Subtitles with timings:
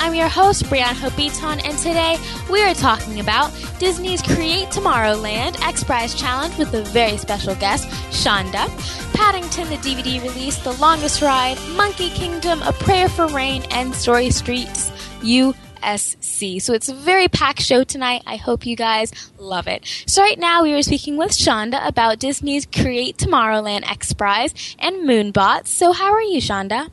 [0.00, 2.16] I'm your host, Brianna Hobiton, and today
[2.50, 7.88] we are talking about Disney's Create Tomorrowland X Prize Challenge with a very special guest,
[8.10, 8.68] Shonda,
[9.12, 14.32] Paddington the DVD release, The Longest Ride, Monkey Kingdom, A Prayer for Rain, and Storied
[14.32, 16.62] Streets USC.
[16.62, 18.22] So it's a very packed show tonight.
[18.24, 19.84] I hope you guys love it.
[20.06, 25.08] So right now we are speaking with Shonda about Disney's Create Tomorrowland X Prize and
[25.08, 25.66] Moonbot.
[25.66, 26.88] So how are you, Shonda?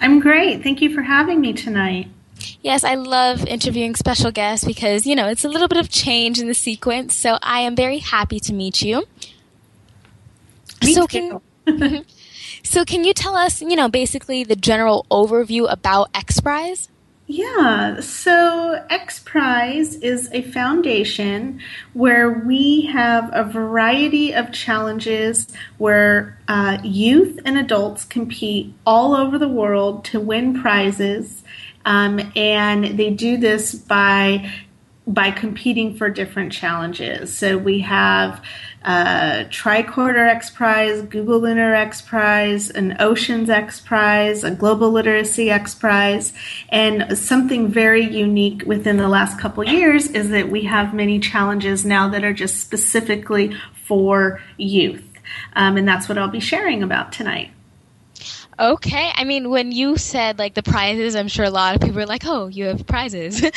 [0.00, 0.62] I'm great.
[0.62, 2.08] Thank you for having me tonight.
[2.62, 6.40] Yes, I love interviewing special guests because, you know, it's a little bit of change
[6.40, 7.14] in the sequence.
[7.14, 9.04] So I am very happy to meet you.
[10.82, 11.42] Me so too.
[11.66, 12.04] can
[12.62, 16.88] So can you tell us, you know, basically the general overview about X Prize?
[17.26, 21.60] Yeah, so X Prize is a foundation
[21.92, 25.46] where we have a variety of challenges
[25.76, 31.42] where uh, youth and adults compete all over the world to win prizes.
[31.88, 34.52] Um, and they do this by
[35.06, 37.34] by competing for different challenges.
[37.34, 38.44] So we have
[38.84, 45.50] uh, Tricorder X Prize, Google Lunar X Prize, an Oceans X Prize, a Global Literacy
[45.50, 46.34] X Prize,
[46.68, 51.86] and something very unique within the last couple years is that we have many challenges
[51.86, 55.08] now that are just specifically for youth.
[55.54, 57.50] Um, and that's what I'll be sharing about tonight.
[58.58, 59.10] Okay.
[59.14, 62.06] I mean, when you said like the prizes, I'm sure a lot of people were
[62.06, 63.42] like, "Oh, you have prizes."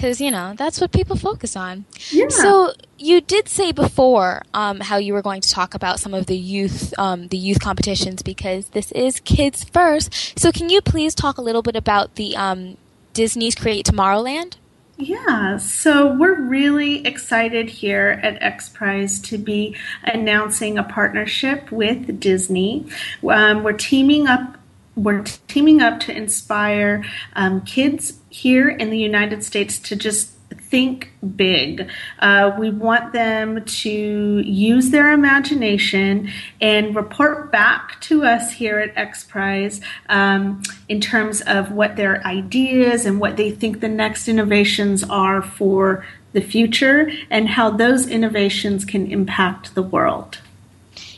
[0.00, 1.84] Because, you know, that's what people focus on.
[2.08, 2.28] Yeah.
[2.28, 6.24] So, you did say before um, how you were going to talk about some of
[6.24, 10.38] the youth um, the youth competitions because this is kids first.
[10.38, 12.78] So, can you please talk a little bit about the um,
[13.12, 14.56] Disney's Create Tomorrowland?
[15.00, 19.74] Yeah, so we're really excited here at X Prize to be
[20.04, 22.86] announcing a partnership with Disney.
[23.26, 24.58] Um, we're teaming up.
[24.96, 27.02] We're teaming up to inspire
[27.32, 30.32] um, kids here in the United States to just
[30.70, 31.90] think big.
[32.20, 38.96] Uh, we want them to use their imagination and report back to us here at
[38.96, 44.28] X Prize um, in terms of what their ideas and what they think the next
[44.28, 50.38] innovations are for the future and how those innovations can impact the world.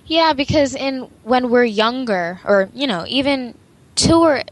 [0.07, 3.55] Yeah, because in when we're younger, or you know, even
[3.95, 4.43] till we're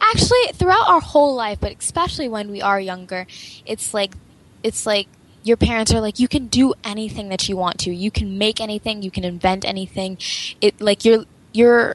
[0.00, 3.26] actually throughout our whole life, but especially when we are younger,
[3.66, 4.14] it's like
[4.64, 5.06] it's like
[5.44, 7.94] your parents are like you can do anything that you want to.
[7.94, 10.18] You can make anything, you can invent anything.
[10.60, 11.94] It like your your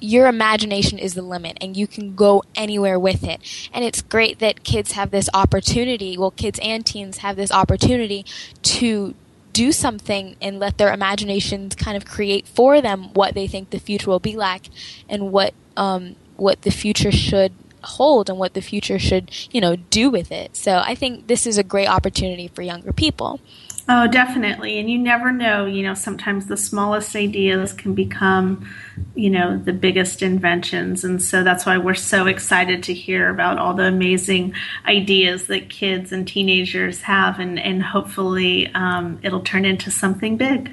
[0.00, 3.40] your imagination is the limit and you can go anywhere with it.
[3.72, 8.24] And it's great that kids have this opportunity, well kids and teens have this opportunity
[8.62, 9.14] to
[9.52, 13.78] do something and let their imaginations kind of create for them what they think the
[13.78, 14.68] future will be like
[15.08, 17.52] and what um, what the future should
[17.86, 20.56] hold and what the future should you know do with it.
[20.56, 23.40] So I think this is a great opportunity for younger people.
[23.88, 24.80] Oh, definitely.
[24.80, 28.68] And you never know, you know, sometimes the smallest ideas can become,
[29.14, 31.04] you know, the biggest inventions.
[31.04, 34.54] And so that's why we're so excited to hear about all the amazing
[34.86, 37.38] ideas that kids and teenagers have.
[37.38, 40.72] And, and hopefully um, it'll turn into something big.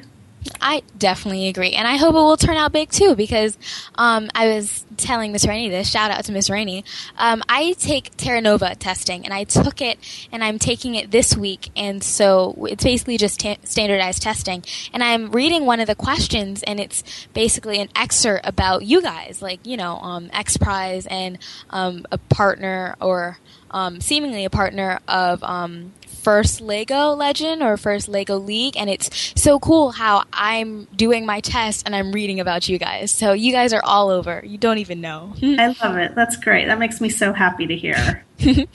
[0.61, 3.15] I definitely agree, and I hope it will turn out big too.
[3.15, 3.57] Because
[3.95, 5.89] um, I was telling Miss Rainey this.
[5.89, 6.85] Shout out to Miss Rainey.
[7.17, 9.99] Um, I take Terra Nova testing, and I took it,
[10.31, 14.63] and I'm taking it this week, and so it's basically just t- standardized testing.
[14.93, 19.41] And I'm reading one of the questions, and it's basically an excerpt about you guys,
[19.41, 21.37] like you know, um, X Prize and
[21.69, 23.37] um, a partner or
[23.71, 25.93] um, seemingly a partner of um,
[26.23, 31.41] first Lego Legend or first Lego League, and it's so cool how I'm doing my
[31.41, 33.11] test and I'm reading about you guys.
[33.11, 34.41] So you guys are all over.
[34.45, 35.33] You don't even know.
[35.43, 36.15] I love it.
[36.15, 36.65] That's great.
[36.67, 38.23] That makes me so happy to hear.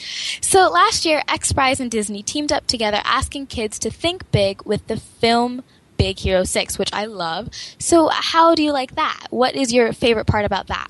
[0.41, 4.63] so last year, X Prize and Disney teamed up together asking kids to think big
[4.65, 5.65] with the film
[5.97, 7.49] Big Hero 6, which I love.
[7.79, 9.27] So how do you like that?
[9.31, 10.89] What is your favorite part about that?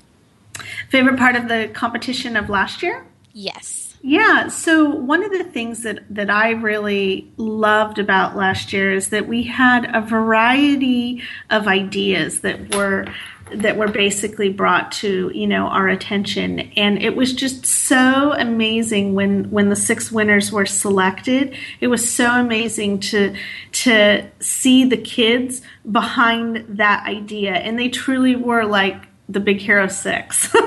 [0.89, 3.05] Favorite part of the competition of last year?
[3.33, 3.88] Yes.
[4.01, 9.09] Yeah, so one of the things that, that I really loved about last year is
[9.09, 13.05] that we had a variety of ideas that were
[13.51, 16.59] that were basically brought to you know our attention.
[16.77, 21.55] And it was just so amazing when when the six winners were selected.
[21.81, 23.35] It was so amazing to
[23.71, 25.61] to see the kids
[25.91, 27.53] behind that idea.
[27.53, 30.53] And they truly were like the big hero six.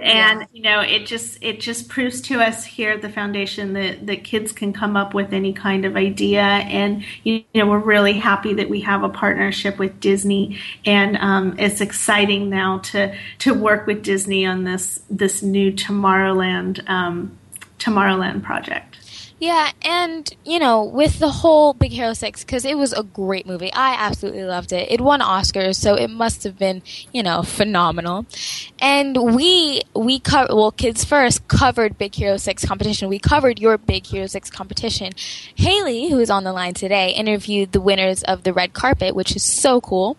[0.00, 0.46] And yeah.
[0.52, 4.24] you know it just it just proves to us here at the foundation that that
[4.24, 6.42] kids can come up with any kind of idea.
[6.42, 10.58] And you know we're really happy that we have a partnership with disney.
[10.84, 16.88] And um, it's exciting now to to work with disney on this this new tomorrowland
[16.88, 17.36] um,
[17.78, 18.91] tomorrowland project
[19.42, 23.44] yeah, and you know, with the whole Big Hero Six, because it was a great
[23.44, 23.72] movie.
[23.72, 24.88] I absolutely loved it.
[24.88, 26.80] It won Oscars, so it must have been,
[27.12, 28.24] you know, phenomenal.
[28.80, 33.08] And we we covered well, Kids First covered Big Hero Six competition.
[33.08, 35.10] We covered your Big Hero Six competition.
[35.56, 39.34] Haley, who is on the line today, interviewed the winners of the red carpet, which
[39.34, 40.16] is so cool.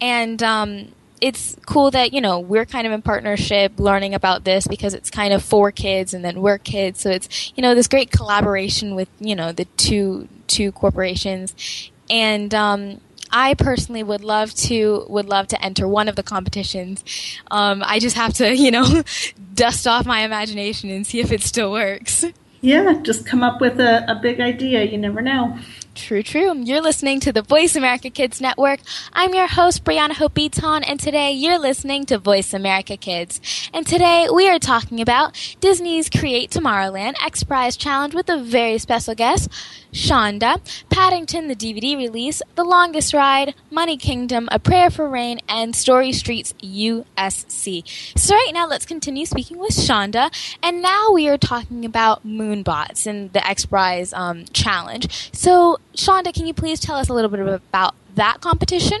[0.00, 0.88] And um,
[1.20, 5.10] it's cool that you know we're kind of in partnership learning about this because it's
[5.10, 8.94] kind of for kids and then we're kids so it's you know this great collaboration
[8.94, 15.28] with you know the two two corporations and um, I personally would love to would
[15.28, 17.04] love to enter one of the competitions.
[17.50, 19.02] Um, I just have to, you know,
[19.54, 22.24] dust off my imagination and see if it still works.
[22.60, 24.84] Yeah, just come up with a, a big idea.
[24.84, 25.58] You never know.
[25.96, 26.54] True, true.
[26.62, 28.80] You're listening to the Voice America Kids Network.
[29.14, 33.40] I'm your host, Brianna Hope Beaton, and today you're listening to Voice America Kids.
[33.72, 38.76] And today we are talking about Disney's Create Tomorrowland X Prize Challenge with a very
[38.76, 39.48] special guest,
[39.92, 40.60] Shonda,
[40.90, 46.14] Paddington, the DVD release, The Longest Ride, Monkey Kingdom, A Prayer for Rain, and Storied
[46.14, 47.84] Streets USC.
[48.18, 50.30] So right now let's continue speaking with Shonda,
[50.62, 55.32] and now we are talking about Moonbots and the X Prize um, Challenge.
[55.32, 59.00] So Shonda, can you please tell us a little bit about that competition?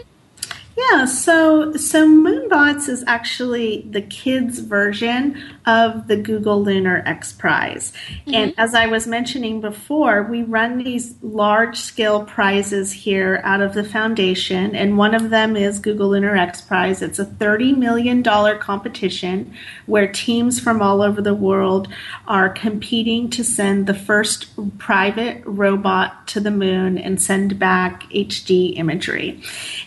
[0.76, 7.94] Yeah, so so Moonbots is actually the kids' version of the Google Lunar X Prize.
[8.08, 8.34] Mm-hmm.
[8.34, 13.72] And as I was mentioning before, we run these large scale prizes here out of
[13.72, 17.00] the foundation, and one of them is Google Lunar X Prize.
[17.00, 19.54] It's a $30 million competition
[19.86, 21.88] where teams from all over the world
[22.28, 28.76] are competing to send the first private robot to the moon and send back HD
[28.76, 29.42] imagery.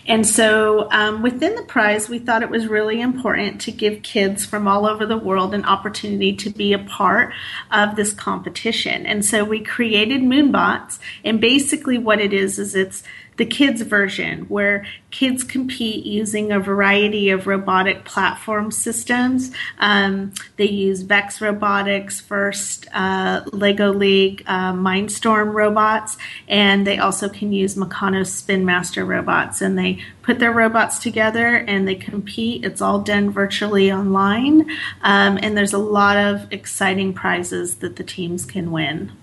[0.07, 4.45] And so um, within the prize, we thought it was really important to give kids
[4.45, 7.33] from all over the world an opportunity to be a part
[7.71, 9.05] of this competition.
[9.05, 13.03] And so we created Moonbots, and basically what it is is it's
[13.39, 19.51] the kids version where kids compete using a variety of robotic platform systems.
[19.79, 26.17] Um, they use Vex Robotics first, uh, Lego League, uh, Mindstorm robots,
[26.49, 29.61] and they also can use Meccano Spin Master robots.
[29.61, 32.65] And they put their robots together and they compete.
[32.65, 34.69] It's all done virtually online,
[35.01, 39.13] um, and there's a lot of exciting prizes that the teams can win.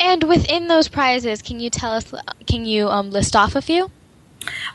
[0.00, 2.12] And within those prizes, can you tell us?
[2.46, 3.90] Can you um, list off a few?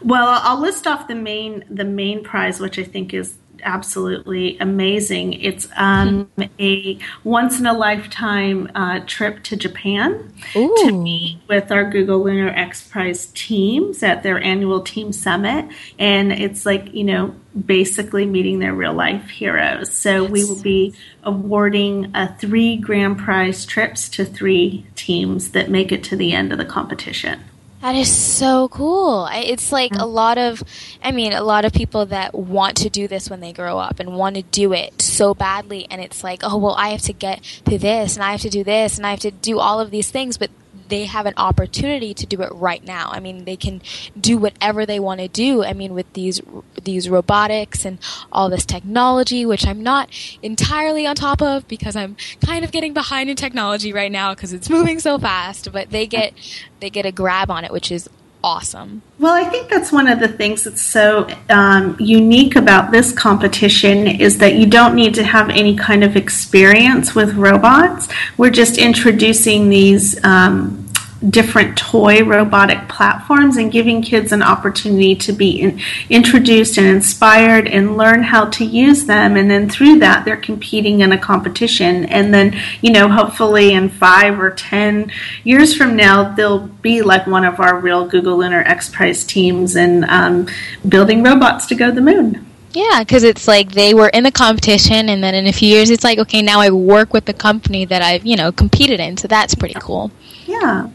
[0.02, 5.34] Well, I'll list off the main the main prize, which I think is absolutely amazing.
[5.34, 6.30] It's um,
[6.60, 10.76] a once in a lifetime uh, trip to Japan Ooh.
[10.86, 15.70] to meet with our Google Lunar X Prize teams at their annual team summit.
[15.98, 19.92] And it's like, you know, basically meeting their real life heroes.
[19.94, 25.92] So we will be awarding uh, three grand prize trips to three teams that make
[25.92, 27.44] it to the end of the competition.
[27.84, 29.28] That is so cool.
[29.30, 30.14] It's like a mm.
[30.14, 30.64] lot of,
[31.04, 34.00] I mean, a lot of people that want to do this when they grow up
[34.00, 35.86] and want to do it so badly.
[35.92, 38.50] And it's like, oh, well, I have to get to this and I have to
[38.50, 40.38] do this and I have to do all of these things.
[40.38, 40.50] But
[40.94, 43.10] they have an opportunity to do it right now.
[43.12, 43.82] I mean, they can
[44.20, 45.64] do whatever they want to do.
[45.64, 46.40] I mean, with these
[46.84, 47.98] these robotics and
[48.32, 50.12] all this technology, which I'm not
[50.44, 54.54] entirely on top of because I'm kind of getting behind in technology right now because
[54.54, 55.72] it's moving so fast.
[55.72, 56.36] But they get
[56.80, 58.08] they get a grab on it, which is
[58.44, 59.02] awesome.
[59.20, 64.06] Well, I think that's one of the things that's so um, unique about this competition
[64.06, 68.10] is that you don't need to have any kind of experience with robots.
[68.38, 70.83] We're just introducing these um,
[71.30, 77.68] different toy robotic platforms and giving kids an opportunity to be in, introduced and inspired
[77.68, 79.38] and learn how to use them.
[79.38, 82.06] And then through that, they're competing in a competition.
[82.06, 85.12] And then, you know, hopefully in five or 10
[85.44, 89.76] years from now, they'll be like one of our real Google Lunar X Prize teams
[89.76, 90.48] and um,
[90.88, 92.46] building robots to go to the moon.
[92.74, 95.92] Yeah, because it's like they were in the competition, and then in a few years,
[95.92, 99.16] it's like, okay, now I work with the company that I've, you know, competed in.
[99.16, 100.12] So that's pretty cool.
[100.48, 100.90] Yeah.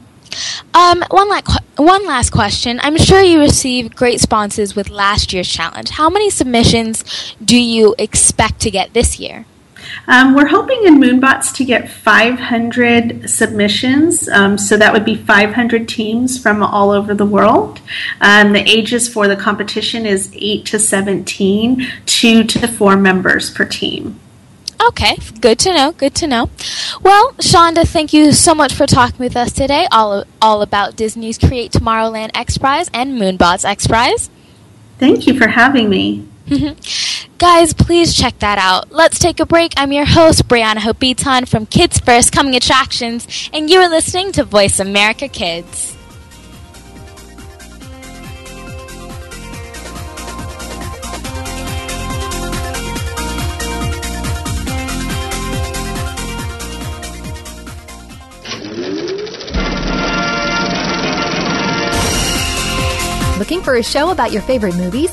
[0.75, 1.41] Um, one, la-
[1.77, 2.81] one last question.
[2.83, 5.91] I'm sure you received great responses with last year's challenge.
[5.91, 9.47] How many submissions do you expect to get this year?
[10.07, 15.89] Um, we're hoping in Moonbots to get 500 submissions, um, so that would be 500
[15.89, 17.81] teams from all over the world.
[18.21, 23.65] Um, the ages for the competition is 8 to 17, 2 to 4 members per
[23.65, 24.19] team.
[24.81, 25.93] Okay, good to know.
[25.93, 26.51] Good to know.
[27.03, 31.37] Well, Shonda, thank you so much for talking with us today, all all about Disney's
[31.37, 34.31] Create Tomorrowland X Prize and Moonbots X Prize.
[34.99, 36.27] Thank you for having me.
[36.47, 37.35] Mm-hmm.
[37.39, 38.91] Guys, please check that out.
[38.91, 39.75] Let's take a break.
[39.77, 44.45] I'm your host, Brianna Hopiton from Kids First Coming Attractions, and you are listening to
[44.45, 45.98] Voice America Kids.
[63.39, 65.13] Looking for a show about your favorite movies,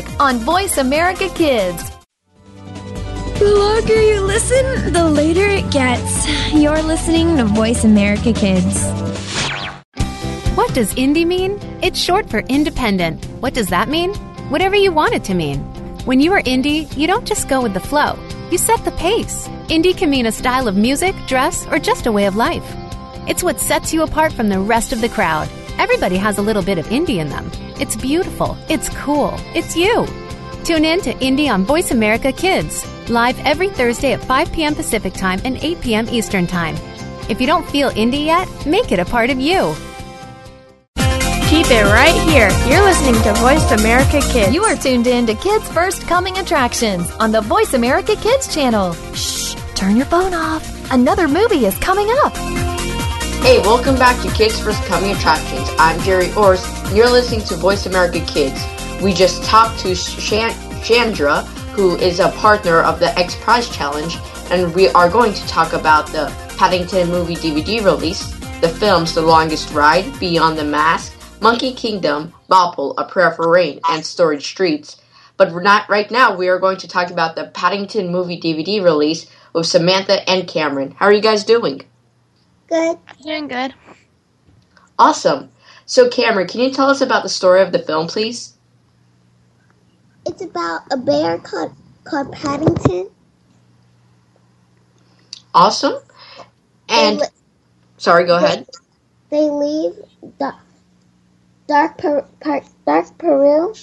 [0.19, 1.91] on Voice America Kids.
[3.39, 6.27] The longer you listen, the later it gets.
[6.53, 8.85] You're listening to Voice America Kids.
[10.55, 11.59] What does indie mean?
[11.81, 13.25] It's short for independent.
[13.41, 14.13] What does that mean?
[14.49, 15.59] Whatever you want it to mean.
[16.05, 18.17] When you are indie, you don't just go with the flow,
[18.51, 19.47] you set the pace.
[19.69, 22.65] Indie can mean a style of music, dress, or just a way of life.
[23.27, 25.47] It's what sets you apart from the rest of the crowd.
[25.81, 27.49] Everybody has a little bit of indie in them.
[27.79, 30.05] It's beautiful, it's cool, it's you.
[30.63, 34.75] Tune in to Indie on Voice America Kids, live every Thursday at 5 p.m.
[34.75, 36.07] Pacific Time and 8 p.m.
[36.09, 36.75] Eastern Time.
[37.29, 39.73] If you don't feel indie yet, make it a part of you.
[41.49, 42.51] Keep it right here.
[42.69, 44.53] You're listening to Voice America Kids.
[44.53, 48.93] You are tuned in to Kids First Coming Attractions on the Voice America Kids channel.
[49.15, 50.91] Shh, turn your phone off.
[50.91, 52.70] Another movie is coming up.
[53.41, 55.67] Hey, welcome back to Kids First Coming Attractions.
[55.79, 58.63] I'm Jerry Ors, and you're listening to Voice America Kids.
[59.01, 61.41] We just talked to Shan- Chandra,
[61.73, 64.15] who is a partner of the X Prize Challenge,
[64.51, 68.29] and we are going to talk about the Paddington movie DVD release,
[68.61, 73.79] the films The Longest Ride, Beyond the Mask, Monkey Kingdom, Bopple, A Prayer for Rain,
[73.89, 75.01] and Storied Streets.
[75.35, 76.37] But not right now.
[76.37, 80.91] We are going to talk about the Paddington movie DVD release with Samantha and Cameron.
[80.91, 81.81] How are you guys doing?
[82.71, 82.99] Good.
[83.23, 83.75] Doing good.
[84.99, 85.51] Awesome.
[85.85, 88.55] So, Cameron, can you tell us about the story of the film, please?
[90.25, 91.73] It's about a bear called
[92.05, 93.09] called Paddington.
[95.53, 95.95] Awesome.
[96.89, 97.27] And They li-
[97.97, 98.67] sorry, go ahead.
[99.31, 99.93] They leave
[100.39, 100.55] dark
[101.67, 103.73] dark per, par, dark Peru,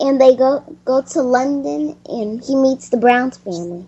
[0.00, 3.86] and they go go to London, and he meets the Browns family.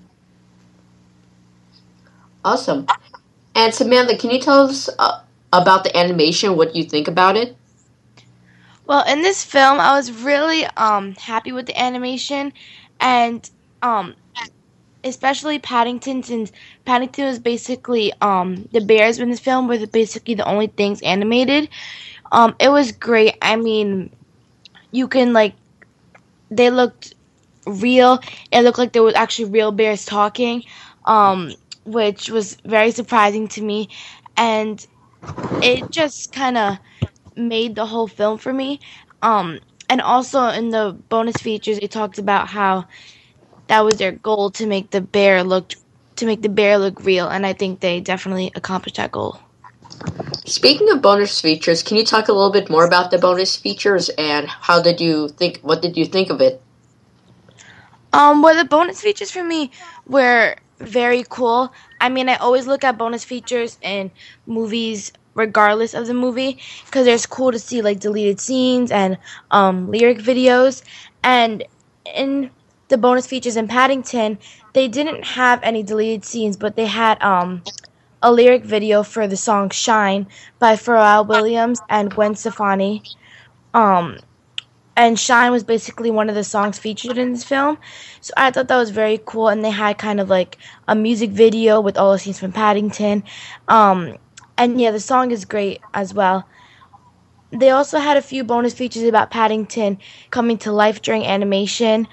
[2.46, 2.86] Awesome.
[3.56, 5.20] And Samantha, can you tell us uh,
[5.52, 6.56] about the animation?
[6.56, 7.56] What you think about it?
[8.86, 12.52] Well, in this film, I was really um happy with the animation,
[13.00, 13.48] and
[13.82, 14.14] um
[15.04, 16.52] especially Paddington, since
[16.84, 21.68] Paddington was basically um the bears in this film were basically the only things animated.
[22.32, 23.36] Um, it was great.
[23.42, 24.10] I mean,
[24.92, 25.54] you can like
[26.50, 27.14] they looked
[27.66, 28.20] real.
[28.52, 30.64] It looked like there was actually real bears talking,
[31.04, 31.52] um,
[31.86, 33.88] which was very surprising to me,
[34.36, 34.84] and
[35.62, 36.78] it just kind of
[37.36, 38.80] made the whole film for me.
[39.22, 42.86] Um, and also in the bonus features, it talked about how
[43.68, 45.72] that was their goal to make the bear look
[46.16, 49.38] to make the bear look real, and I think they definitely accomplished that goal.
[50.46, 54.08] Speaking of bonus features, can you talk a little bit more about the bonus features
[54.10, 55.60] and how did you think?
[55.60, 56.62] What did you think of it?
[58.12, 59.70] Um, well, the bonus features for me
[60.06, 61.72] were very cool.
[62.00, 64.10] I mean, I always look at bonus features in
[64.46, 69.18] movies, regardless of the movie, because it's cool to see like deleted scenes and
[69.50, 70.82] um, lyric videos.
[71.22, 71.64] And
[72.14, 72.50] in
[72.88, 74.38] the bonus features in Paddington,
[74.72, 77.62] they didn't have any deleted scenes, but they had um,
[78.22, 80.26] a lyric video for the song "Shine"
[80.58, 83.02] by Pharrell Williams and Gwen Stefani.
[83.74, 84.18] Um,
[84.96, 87.76] and Shine was basically one of the songs featured in this film.
[88.22, 90.56] So I thought that was very cool, and they had kind of like
[90.88, 93.22] a music video with all the scenes from Paddington.
[93.68, 94.16] Um,
[94.56, 96.48] and yeah, the song is great as well.
[97.50, 99.98] They also had a few bonus features about Paddington
[100.30, 102.08] coming to life during animation,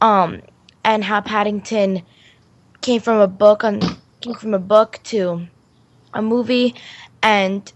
[0.00, 0.42] um,
[0.84, 2.02] and how Paddington
[2.82, 3.80] came from a book on
[4.20, 5.48] came from a book to
[6.12, 6.74] a movie,
[7.22, 7.72] and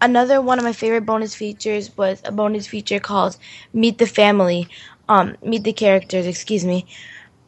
[0.00, 3.36] another one of my favorite bonus features was a bonus feature called
[3.72, 4.68] Meet the Family,
[5.08, 6.86] um, Meet the Characters, excuse me,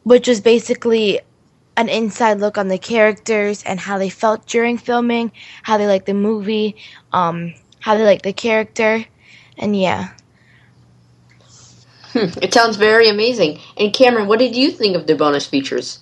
[0.03, 1.21] which was basically
[1.77, 5.31] an inside look on the characters and how they felt during filming,
[5.63, 6.75] how they liked the movie,
[7.11, 9.05] um, how they liked the character,
[9.57, 10.09] and yeah.
[12.13, 13.59] Hmm, it sounds very amazing.
[13.77, 15.99] And Cameron, what did you think of the bonus features?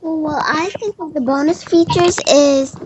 [0.00, 2.76] Well, I think of the bonus features is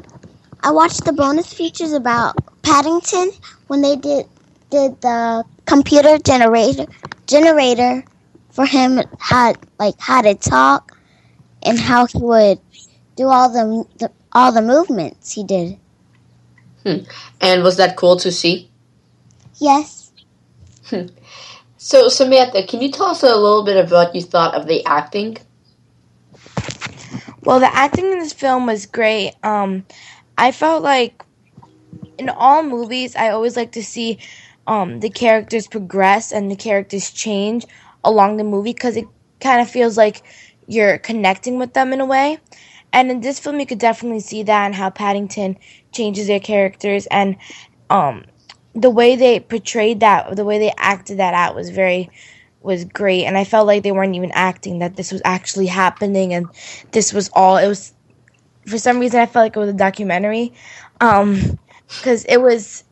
[0.62, 3.30] I watched the bonus features about Paddington
[3.68, 4.26] when they did
[4.70, 6.86] did the computer generator
[7.26, 8.04] generator
[8.50, 10.96] for him had like how to talk
[11.62, 12.58] and how he would
[13.16, 15.78] do all the, the all the movements he did.
[16.82, 17.04] Hmm.
[17.40, 18.70] And was that cool to see?
[19.58, 20.12] Yes.
[20.86, 21.06] Hmm.
[21.76, 24.84] So Samantha, can you tell us a little bit of what you thought of the
[24.86, 25.36] acting?
[27.42, 29.34] Well, the acting in this film was great.
[29.42, 29.84] Um,
[30.38, 31.22] I felt like
[32.18, 34.18] in all movies, I always like to see
[34.66, 37.66] um, the characters progress and the characters change
[38.02, 39.06] along the movie because it
[39.40, 40.22] kind of feels like
[40.66, 42.38] you're connecting with them in a way.
[42.92, 45.58] And in this film, you could definitely see that and how Paddington
[45.92, 47.36] changes their characters and
[47.90, 48.24] um,
[48.74, 52.10] the way they portrayed that, the way they acted that out was very
[52.60, 53.24] was great.
[53.24, 56.48] And I felt like they weren't even acting; that this was actually happening, and
[56.92, 57.56] this was all.
[57.56, 57.92] It was
[58.66, 60.52] for some reason I felt like it was a documentary,
[61.88, 62.84] because it was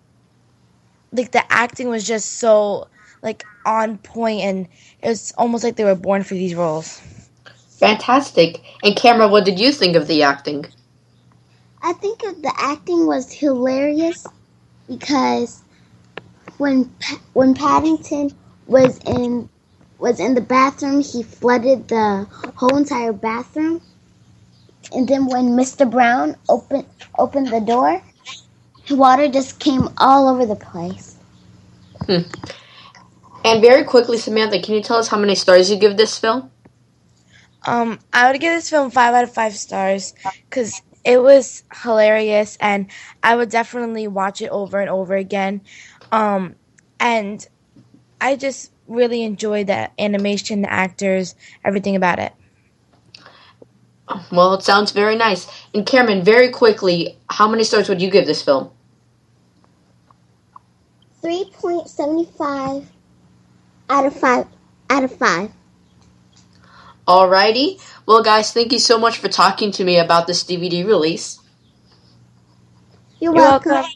[1.12, 2.88] like the acting was just so
[3.22, 4.68] like on point, and
[5.02, 7.00] it was almost like they were born for these roles.
[7.78, 8.60] Fantastic.
[8.82, 10.66] And Cameron what did you think of the acting?
[11.82, 14.26] I think the acting was hilarious
[14.88, 15.62] because
[16.58, 16.92] when
[17.32, 18.32] when Paddington
[18.66, 19.48] was in
[19.98, 23.80] was in the bathroom, he flooded the whole entire bathroom.
[24.92, 25.90] And then when Mr.
[25.90, 26.86] Brown opened
[27.18, 28.02] opened the door,
[28.92, 31.16] water just came all over the place.
[32.06, 32.22] Hmm.
[33.44, 36.50] And very quickly, Samantha, can you tell us how many stars you give this film?
[37.66, 40.14] Um, I would give this film five out of five stars
[40.48, 42.86] because it was hilarious, and
[43.22, 45.62] I would definitely watch it over and over again.
[46.10, 46.54] Um,
[47.00, 47.46] and
[48.20, 52.32] I just really enjoyed the animation, the actors, everything about it.
[54.30, 55.46] Well, it sounds very nice.
[55.74, 58.70] And Cameron, very quickly, how many stars would you give this film?
[61.22, 62.86] 3.75
[63.88, 64.46] out of 5
[64.90, 65.50] out of 5.
[67.06, 67.80] Alrighty.
[68.06, 71.40] Well, guys, thank you so much for talking to me about this DVD release.
[73.20, 73.72] You're, You're welcome.
[73.72, 73.92] welcome.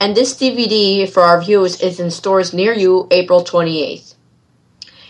[0.00, 4.14] And this DVD for our viewers is in stores near you April 28th.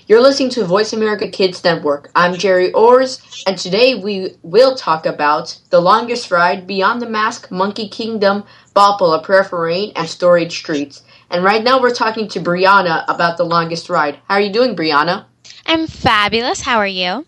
[0.08, 2.12] You're listening to Voice America Kids Network.
[2.14, 7.50] I'm Jerry Orrs, and today we will talk about The Longest Ride, Beyond the Mask,
[7.50, 8.44] Monkey Kingdom,
[8.74, 11.02] Boppel, A Prayer for Rain, and Storied Streets.
[11.30, 14.18] And right now we're talking to Brianna about The Longest Ride.
[14.28, 15.26] How are you doing, Brianna?
[15.66, 16.60] I'm fabulous.
[16.60, 17.26] How are you?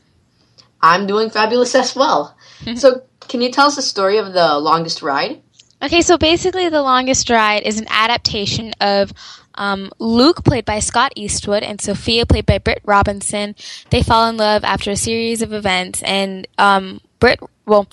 [0.81, 2.37] I'm doing fabulous as well.
[2.77, 5.43] so, can you tell us the story of The Longest Ride?
[5.83, 9.13] Okay, so basically, The Longest Ride is an adaptation of
[9.55, 13.55] um, Luke, played by Scott Eastwood, and Sophia, played by Britt Robinson.
[13.91, 17.89] They fall in love after a series of events, and um, Britt, well,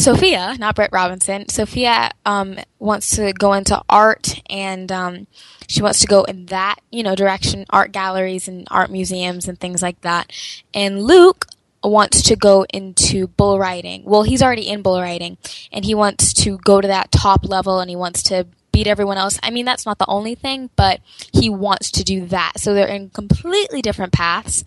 [0.00, 5.26] Sophia, not Brett Robinson, Sophia um, wants to go into art and um,
[5.68, 9.60] she wants to go in that, you know, direction, art galleries and art museums and
[9.60, 10.32] things like that.
[10.72, 11.44] And Luke
[11.84, 14.04] wants to go into bull riding.
[14.04, 15.36] Well, he's already in bull riding
[15.70, 19.18] and he wants to go to that top level and he wants to beat everyone
[19.18, 19.38] else.
[19.42, 21.00] I mean, that's not the only thing, but
[21.34, 22.54] he wants to do that.
[22.56, 24.64] So they're in completely different paths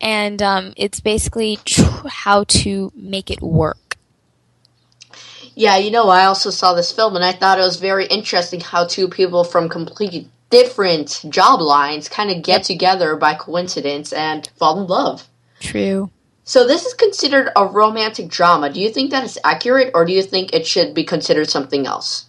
[0.00, 3.78] and um, it's basically tr- how to make it work.
[5.58, 8.60] Yeah, you know, I also saw this film and I thought it was very interesting
[8.60, 14.46] how two people from completely different job lines kind of get together by coincidence and
[14.58, 15.26] fall in love.
[15.60, 16.10] True.
[16.44, 18.70] So this is considered a romantic drama.
[18.70, 21.86] Do you think that is accurate or do you think it should be considered something
[21.86, 22.26] else?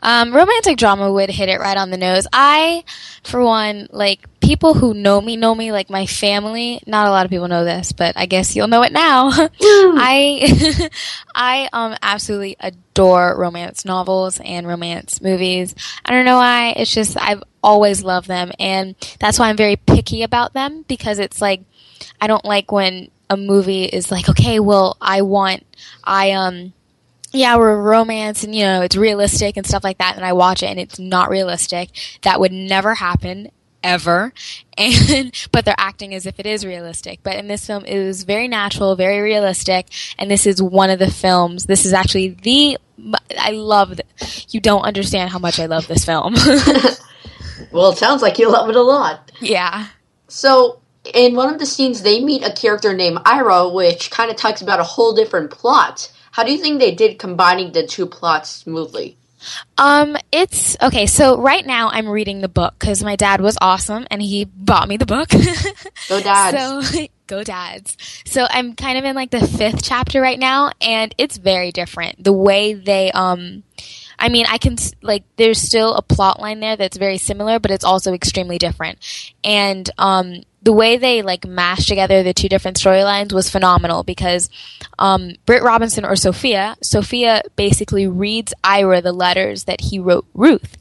[0.00, 2.26] Um, romantic drama would hit it right on the nose.
[2.32, 2.84] I,
[3.24, 6.80] for one, like people who know me know me, like my family.
[6.86, 9.30] Not a lot of people know this, but I guess you'll know it now.
[9.60, 10.90] I,
[11.34, 15.74] I um absolutely adore romance novels and romance movies.
[16.04, 16.74] I don't know why.
[16.76, 21.18] It's just I've always loved them, and that's why I'm very picky about them because
[21.18, 21.62] it's like
[22.20, 25.64] I don't like when a movie is like, okay, well, I want,
[26.02, 26.72] I um
[27.32, 30.62] yeah, we're romance and you know it's realistic and stuff like that, and I watch
[30.62, 31.90] it and it's not realistic.
[32.22, 33.50] That would never happen
[33.82, 34.32] ever,
[34.78, 37.20] and but they're acting as if it is realistic.
[37.22, 39.88] But in this film, it was very natural, very realistic,
[40.18, 41.66] and this is one of the films.
[41.66, 42.78] This is actually the
[43.38, 44.00] I love.
[44.50, 46.34] You don't understand how much I love this film.
[47.72, 49.30] well, it sounds like you love it a lot.
[49.40, 49.88] Yeah.
[50.28, 50.80] So
[51.14, 54.60] in one of the scenes, they meet a character named Ira, which kind of talks
[54.60, 56.12] about a whole different plot.
[56.38, 59.16] How do you think they did combining the two plots smoothly?
[59.76, 61.06] Um, it's okay.
[61.06, 64.86] So right now I'm reading the book because my dad was awesome and he bought
[64.86, 65.30] me the book.
[66.08, 66.56] go dads!
[66.56, 67.96] So go dads.
[68.24, 72.22] So I'm kind of in like the fifth chapter right now, and it's very different.
[72.22, 73.64] The way they um,
[74.16, 77.72] I mean, I can like there's still a plot line there that's very similar, but
[77.72, 78.98] it's also extremely different.
[79.42, 84.50] And um, the way they like mashed together the two different storylines was phenomenal because
[84.98, 90.76] um, Britt Robinson or Sophia, Sophia basically reads Ira the letters that he wrote Ruth,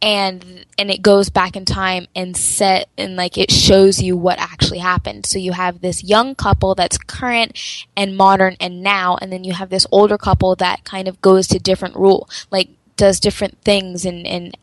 [0.00, 4.38] and and it goes back in time and set and like it shows you what
[4.38, 5.26] actually happened.
[5.26, 7.58] So you have this young couple that's current
[7.96, 11.48] and modern and now, and then you have this older couple that kind of goes
[11.48, 14.56] to different rule, like does different things and and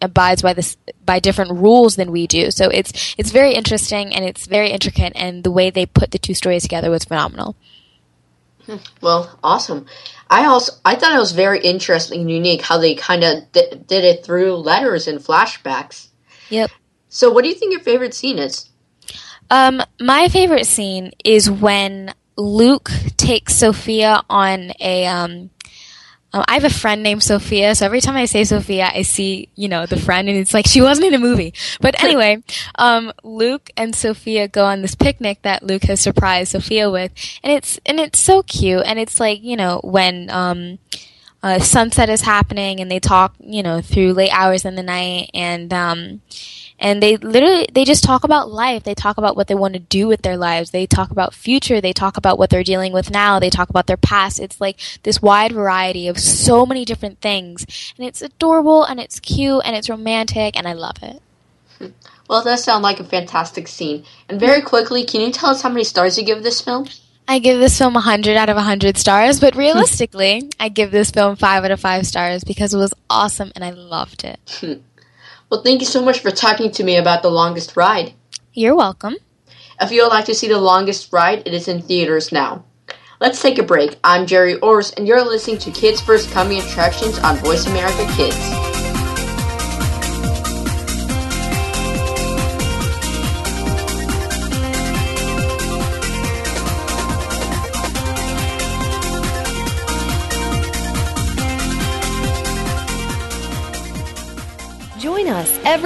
[0.00, 2.50] abides by this by different rules than we do.
[2.50, 6.18] So it's it's very interesting and it's very intricate, and the way they put the
[6.18, 7.56] two stories together was phenomenal.
[8.66, 8.76] Hmm.
[9.00, 9.86] Well, awesome.
[10.28, 13.86] I also I thought it was very interesting and unique how they kind of th-
[13.86, 16.08] did it through letters and flashbacks.
[16.50, 16.70] Yep.
[17.08, 18.68] So, what do you think your favorite scene is?
[19.50, 25.50] Um, my favorite scene is when Luke takes Sophia on a um,
[26.32, 29.48] um, I have a friend named Sophia, so every time I say Sophia, I see,
[29.54, 31.54] you know, the friend, and it's like she wasn't in a movie.
[31.80, 32.42] But anyway,
[32.74, 37.12] um, Luke and Sophia go on this picnic that Luke has surprised Sophia with,
[37.42, 40.78] and it's and it's so cute, and it's like you know when um,
[41.42, 45.30] uh, sunset is happening, and they talk, you know, through late hours in the night,
[45.32, 46.20] and um,
[46.78, 48.84] and they literally they just talk about life.
[48.84, 50.70] They talk about what they want to do with their lives.
[50.70, 51.80] They talk about future.
[51.80, 53.38] They talk about what they're dealing with now.
[53.38, 54.38] They talk about their past.
[54.38, 57.66] It's like this wide variety of so many different things.
[57.96, 61.22] And it's adorable and it's cute and it's romantic and i love it.
[62.28, 64.04] Well it does sound like a fantastic scene.
[64.28, 66.86] And very quickly can you tell us how many stars you give this film?
[67.26, 71.36] I give this film 100 out of 100 stars, but realistically, I give this film
[71.36, 74.82] 5 out of 5 stars because it was awesome and I loved it.
[75.50, 78.12] Well, thank you so much for talking to me about The Longest Ride.
[78.52, 79.16] You're welcome.
[79.80, 82.64] If you would like to see The Longest Ride, it is in theaters now.
[83.18, 83.96] Let's take a break.
[84.04, 88.67] I'm Jerry Orrs, and you're listening to Kids First Coming Attractions on Voice America Kids.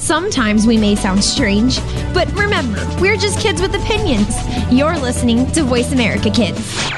[0.00, 1.78] Sometimes we may sound strange,
[2.14, 4.34] but remember, we're just kids with opinions.
[4.72, 6.90] You're listening to Voice America Kids.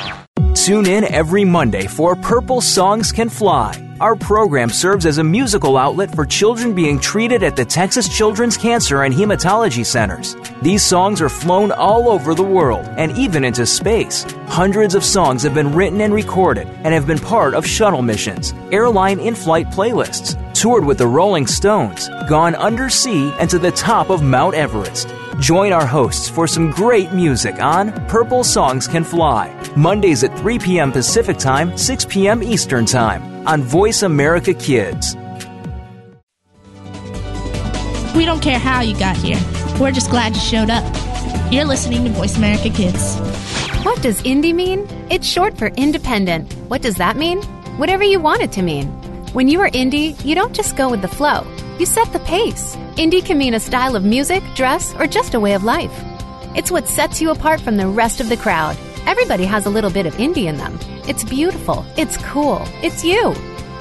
[0.54, 3.76] Tune in every Monday for Purple Songs Can Fly.
[4.00, 8.56] Our program serves as a musical outlet for children being treated at the Texas Children's
[8.56, 10.36] Cancer and Hematology Centers.
[10.62, 14.24] These songs are flown all over the world and even into space.
[14.46, 18.54] Hundreds of songs have been written and recorded and have been part of shuttle missions,
[18.70, 24.10] airline in flight playlists, toured with the Rolling Stones, gone undersea and to the top
[24.10, 25.12] of Mount Everest.
[25.40, 30.60] Join our hosts for some great music on Purple Songs Can Fly, Mondays at 3
[30.60, 30.92] p.m.
[30.92, 32.44] Pacific Time, 6 p.m.
[32.44, 35.16] Eastern Time on Voice America Kids.
[38.14, 39.40] We don't care how you got here.
[39.80, 40.84] We're just glad you showed up.
[41.52, 43.16] You're listening to Voice America Kids.
[43.84, 44.86] What does indie mean?
[45.10, 46.52] It's short for independent.
[46.68, 47.42] What does that mean?
[47.78, 49.01] Whatever you want it to mean.
[49.32, 51.46] When you are indie, you don't just go with the flow,
[51.78, 52.76] you set the pace.
[52.96, 56.04] Indie can mean a style of music, dress, or just a way of life.
[56.54, 58.76] It's what sets you apart from the rest of the crowd.
[59.06, 60.78] Everybody has a little bit of indie in them.
[61.08, 61.86] It's beautiful.
[61.96, 62.62] It's cool.
[62.82, 63.34] It's you.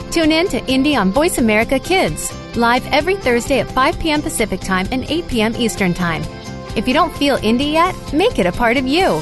[0.10, 4.22] Tune in to Indie on Voice America Kids, live every Thursday at 5 p.m.
[4.22, 5.56] Pacific Time and 8 p.m.
[5.58, 6.24] Eastern Time.
[6.78, 9.22] If you don't feel indie yet, make it a part of you.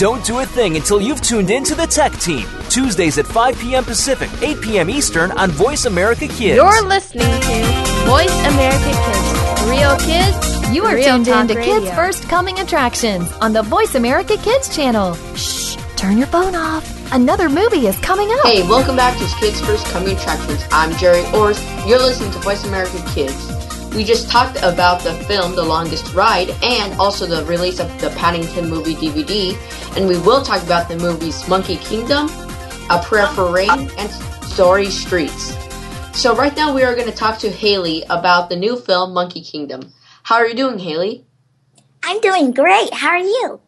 [0.00, 2.48] Don't do a thing until you've tuned in to the Tech Team.
[2.70, 3.84] Tuesdays at 5 p.m.
[3.84, 4.88] Pacific, 8 p.m.
[4.88, 6.56] Eastern on Voice America Kids.
[6.56, 9.68] You're listening to Voice America Kids.
[9.68, 10.74] Real kids.
[10.74, 11.80] You are real tuned in talk to radio.
[11.80, 15.16] Kids First Coming Attractions on the Voice America Kids channel.
[15.36, 17.12] Shh, turn your phone off.
[17.12, 18.46] Another movie is coming up.
[18.46, 20.64] Hey, welcome back to Kids First Coming Attractions.
[20.72, 21.60] I'm Jerry Orrs.
[21.86, 23.60] You're listening to Voice America Kids.
[23.94, 28.10] We just talked about the film The Longest Ride and also the release of the
[28.10, 29.58] Paddington movie DVD.
[29.96, 32.28] And we will talk about the movies Monkey Kingdom,
[32.90, 34.10] A Prayer for Rain, and
[34.44, 35.56] Storied Streets.
[36.12, 39.40] So right now we are going to talk to Haley about the new film Monkey
[39.40, 39.92] Kingdom.
[40.22, 41.24] How are you doing, Haley?
[42.02, 42.92] I'm doing great.
[42.94, 43.60] How are you?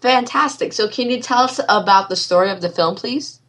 [0.00, 0.72] Fantastic.
[0.72, 3.40] So can you tell us about the story of the film, please?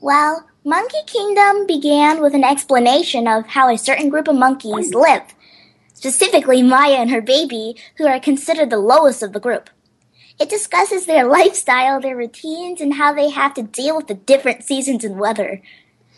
[0.00, 5.22] Well, Monkey Kingdom began with an explanation of how a certain group of monkeys live,
[5.94, 9.70] specifically Maya and her baby, who are considered the lowest of the group.
[10.38, 14.64] It discusses their lifestyle, their routines, and how they have to deal with the different
[14.64, 15.62] seasons and weather.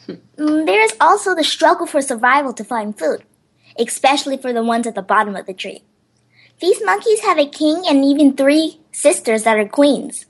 [0.08, 3.24] Mm, there is also the struggle for survival to find food,
[3.78, 5.82] especially for the ones at the bottom of the tree.
[6.60, 10.26] These monkeys have a king and even three sisters that are queens.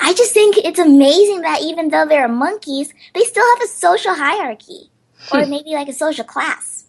[0.00, 4.14] I just think it's amazing that even though they're monkeys, they still have a social
[4.14, 4.90] hierarchy.
[5.32, 6.86] Or maybe like a social class.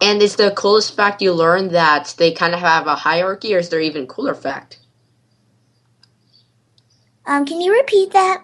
[0.00, 3.58] And is the coolest fact you learned that they kind of have a hierarchy, or
[3.58, 4.78] is there even cooler fact?
[7.28, 8.42] Um, can you repeat that?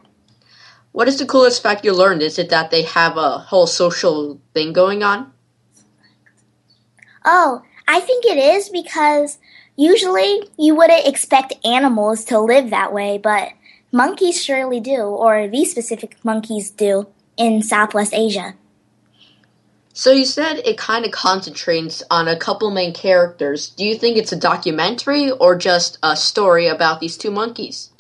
[0.93, 2.21] What is the coolest fact you learned?
[2.21, 5.33] Is it that they have a whole social thing going on?
[7.25, 9.39] Oh, I think it is because
[9.75, 13.53] usually you wouldn't expect animals to live that way, but
[13.91, 17.07] monkeys surely do, or these specific monkeys do
[17.39, 18.55] in Southwest Asia.
[19.95, 23.71] So you said it kind of concentrates on a couple main characters.
[23.71, 27.94] Do you think it's a documentary or just a story about these two monkeys?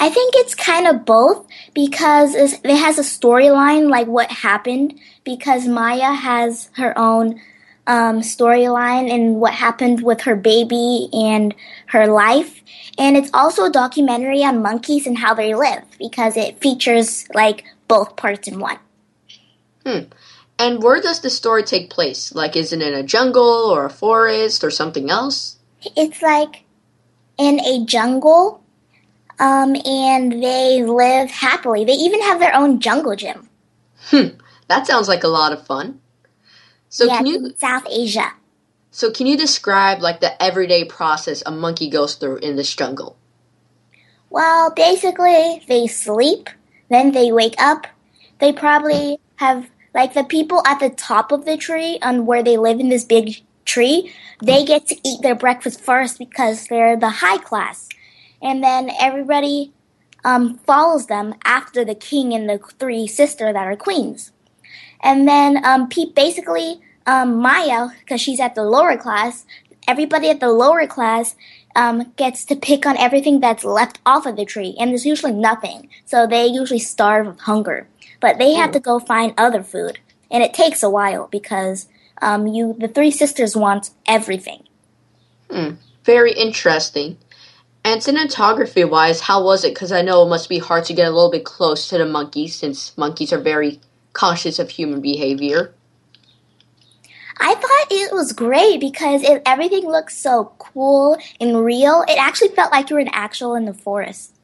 [0.00, 5.66] I think it's kind of both because it has a storyline like what happened because
[5.66, 7.40] Maya has her own
[7.88, 11.54] um, storyline and what happened with her baby and
[11.86, 12.62] her life.
[12.96, 17.64] And it's also a documentary on monkeys and how they live because it features like
[17.88, 18.78] both parts in one.
[19.84, 20.00] Hmm.
[20.58, 22.34] And where does the story take place?
[22.34, 25.56] Like, is it in a jungle or a forest or something else?
[25.96, 26.64] It's like
[27.38, 28.60] in a jungle
[29.38, 31.84] um, and they live happily.
[31.84, 33.48] They even have their own jungle gym.
[34.10, 34.38] Hmm.
[34.68, 36.00] That sounds like a lot of fun.
[36.88, 38.32] So yeah, can you South Asia.
[38.90, 43.16] so can you describe like the everyday process a monkey goes through in this jungle?
[44.30, 46.50] Well, basically, they sleep,
[46.90, 47.86] then they wake up.
[48.40, 52.58] They probably have, like, the people at the top of the tree and where they
[52.58, 57.08] live in this big tree, they get to eat their breakfast first because they're the
[57.08, 57.88] high class.
[58.40, 59.72] And then everybody
[60.24, 64.32] um, follows them after the king and the three sisters that are queens.
[65.00, 69.46] And then um, basically, um, Maya, because she's at the lower class,
[69.86, 71.34] everybody at the lower class
[71.76, 75.32] um, gets to pick on everything that's left off of the tree, and there's usually
[75.32, 75.88] nothing.
[76.04, 77.86] So they usually starve of hunger.
[78.20, 81.86] But they have to go find other food, and it takes a while because
[82.20, 84.64] um, you the three sisters want everything.
[85.48, 85.74] Hmm.
[86.04, 87.16] Very interesting.
[87.88, 89.72] And cinematography wise, how was it?
[89.72, 92.04] Because I know it must be hard to get a little bit close to the
[92.04, 93.80] monkeys since monkeys are very
[94.12, 95.72] conscious of human behavior.
[97.38, 102.04] I thought it was great because it, everything looked so cool and real.
[102.06, 104.34] It actually felt like you were an actual in the forest.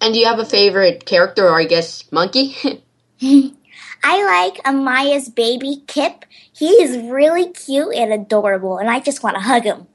[0.00, 2.56] And do you have a favorite character or I guess monkey?
[3.22, 6.24] I like Amaya's baby Kip.
[6.50, 9.86] He is really cute and adorable, and I just want to hug him.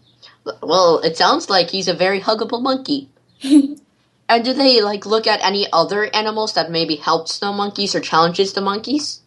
[0.62, 3.10] well, it sounds like he's a very huggable monkey.
[4.28, 8.00] And do they like look at any other animals that maybe helps the monkeys or
[8.00, 9.20] challenges the monkeys?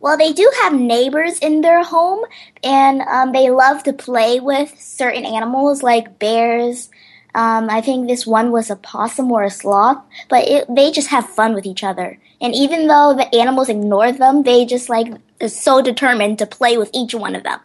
[0.00, 2.24] Well, they do have neighbors in their home,
[2.64, 6.90] and um, they love to play with certain animals like bears.
[7.36, 11.08] Um, I think this one was a possum or a sloth, but it, they just
[11.10, 12.18] have fun with each other.
[12.40, 15.06] And even though the animals ignore them, they just like
[15.40, 17.60] are so determined to play with each one of them.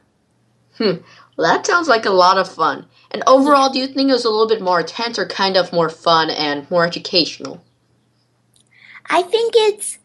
[0.78, 0.98] Hmm.
[1.38, 2.88] Well, that sounds like a lot of fun.
[3.12, 5.71] And overall, do you think it was a little bit more intense or kind of
[5.71, 7.63] more fun and more educational?
[9.06, 10.00] I think it's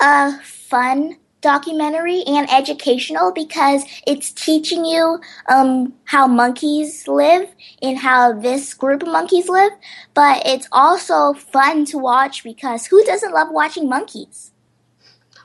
[0.00, 7.48] a fun documentary and educational because it's teaching you um, how monkeys live
[7.82, 9.72] and how this group of monkeys live.
[10.14, 14.52] But it's also fun to watch because who doesn't love watching monkeys?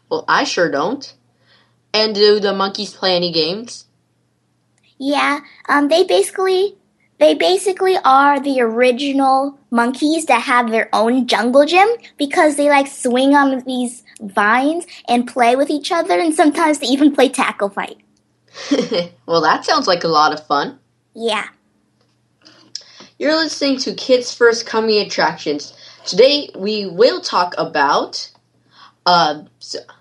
[0.09, 1.15] Well, I sure don't.
[1.93, 3.85] And do the monkeys play any games?
[5.03, 6.77] Yeah, um, they basically
[7.17, 11.87] they basically are the original monkeys that have their own jungle gym
[12.19, 16.85] because they like swing on these vines and play with each other, and sometimes they
[16.85, 17.97] even play tackle fight.
[19.25, 20.77] well, that sounds like a lot of fun.
[21.15, 21.47] Yeah.
[23.17, 25.73] You're listening to Kids First Coming Attractions.
[26.05, 28.31] Today we will talk about
[29.07, 29.45] uh,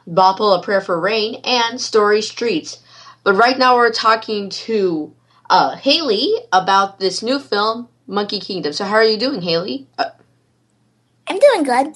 [0.07, 2.81] Bhopal, A Prayer for Rain, and Storied Streets.
[3.31, 5.15] But right now we're talking to
[5.49, 8.73] uh, Haley about this new film, Monkey Kingdom.
[8.73, 9.87] So how are you doing, Haley?
[9.97, 10.11] Uh,
[11.29, 11.95] I'm doing good.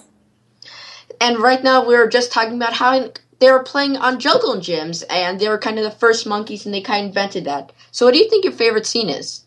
[1.20, 5.40] And right now we're just talking about how they were playing on jungle gyms, and
[5.40, 7.72] they were kind of the first monkeys, and they kind of invented that.
[7.90, 9.42] So what do you think your favorite scene is?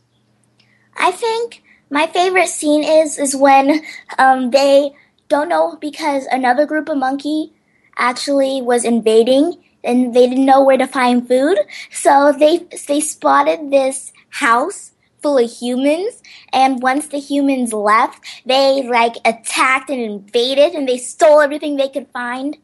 [0.97, 3.79] I think my favorite scene is is when
[4.17, 4.91] um, they
[5.29, 7.53] don't know because another group of monkey
[7.95, 11.57] actually was invading and they didn't know where to find food.
[11.91, 16.21] So they they spotted this house full of humans
[16.53, 21.89] and once the humans left, they like attacked and invaded and they stole everything they
[21.89, 22.57] could find.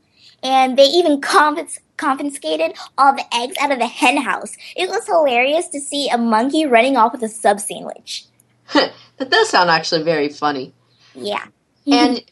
[0.43, 4.55] And they even confis- confiscated all the eggs out of the hen house.
[4.75, 8.25] It was hilarious to see a monkey running off with a sub sandwich.
[8.73, 10.73] that does sound actually very funny.
[11.15, 11.45] Yeah.
[11.87, 12.23] and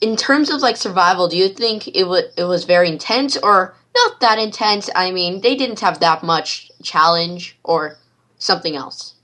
[0.00, 3.74] in terms of like survival, do you think it was it was very intense or
[3.94, 4.88] not that intense?
[4.94, 7.96] I mean, they didn't have that much challenge or
[8.38, 9.14] something else.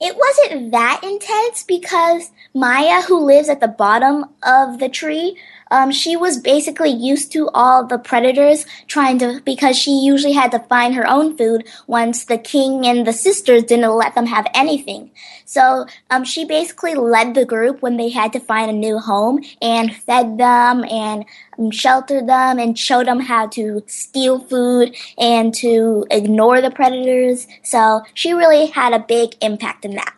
[0.00, 5.38] It wasn't that intense because Maya, who lives at the bottom of the tree,
[5.72, 10.50] um, she was basically used to all the predators trying to, because she usually had
[10.50, 14.46] to find her own food once the king and the sisters didn't let them have
[14.54, 15.10] anything.
[15.46, 19.40] So um, she basically led the group when they had to find a new home
[19.62, 21.24] and fed them and
[21.58, 27.46] um, sheltered them and showed them how to steal food and to ignore the predators.
[27.62, 30.14] So she really had a big impact in that.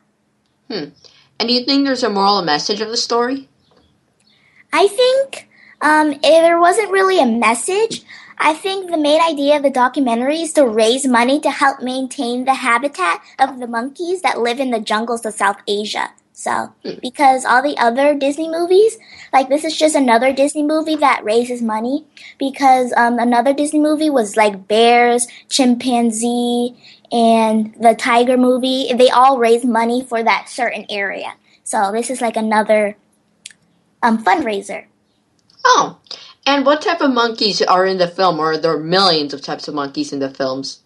[0.68, 0.88] Hmm.
[1.38, 3.48] And do you think there's a moral message of the story?
[4.74, 5.48] I think
[5.80, 8.02] um, there wasn't really a message.
[8.38, 12.44] I think the main idea of the documentary is to raise money to help maintain
[12.44, 16.10] the habitat of the monkeys that live in the jungles of South Asia.
[16.32, 18.98] So, because all the other Disney movies,
[19.32, 22.06] like this is just another Disney movie that raises money.
[22.40, 26.74] Because um, another Disney movie was like Bears, Chimpanzee,
[27.12, 28.92] and the Tiger movie.
[28.92, 31.34] They all raise money for that certain area.
[31.62, 32.96] So this is like another
[34.04, 34.84] um, fundraiser.
[35.64, 35.98] Oh,
[36.46, 39.66] and what type of monkeys are in the film, or are there millions of types
[39.66, 40.80] of monkeys in the films?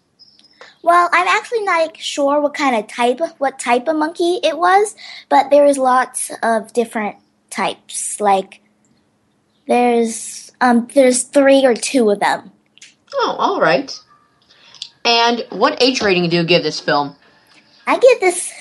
[0.81, 4.95] Well, I'm actually not sure what kind of type, what type of monkey it was,
[5.27, 7.17] but there is lots of different
[7.49, 8.21] types.
[8.21, 8.61] Like
[9.67, 12.51] there's um there's three or two of them.
[13.13, 13.93] Oh, all right.
[15.03, 17.17] And what age rating do you give this film?
[17.85, 18.53] I give this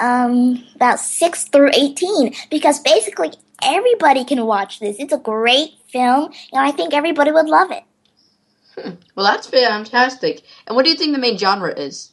[0.00, 4.96] um about six through eighteen because basically everybody can watch this.
[4.98, 7.84] It's a great film, and I think everybody would love it.
[8.76, 8.94] Hmm.
[9.14, 10.42] Well, that's fantastic.
[10.66, 12.12] And what do you think the main genre is?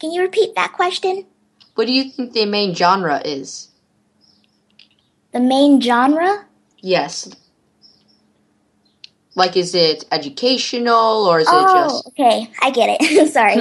[0.00, 1.26] Can you repeat that question?
[1.74, 3.68] What do you think the main genre is?
[5.32, 6.46] The main genre?
[6.78, 7.30] Yes.
[9.34, 12.06] Like, is it educational or is oh, it just.
[12.08, 12.50] okay.
[12.62, 13.28] I get it.
[13.32, 13.56] Sorry.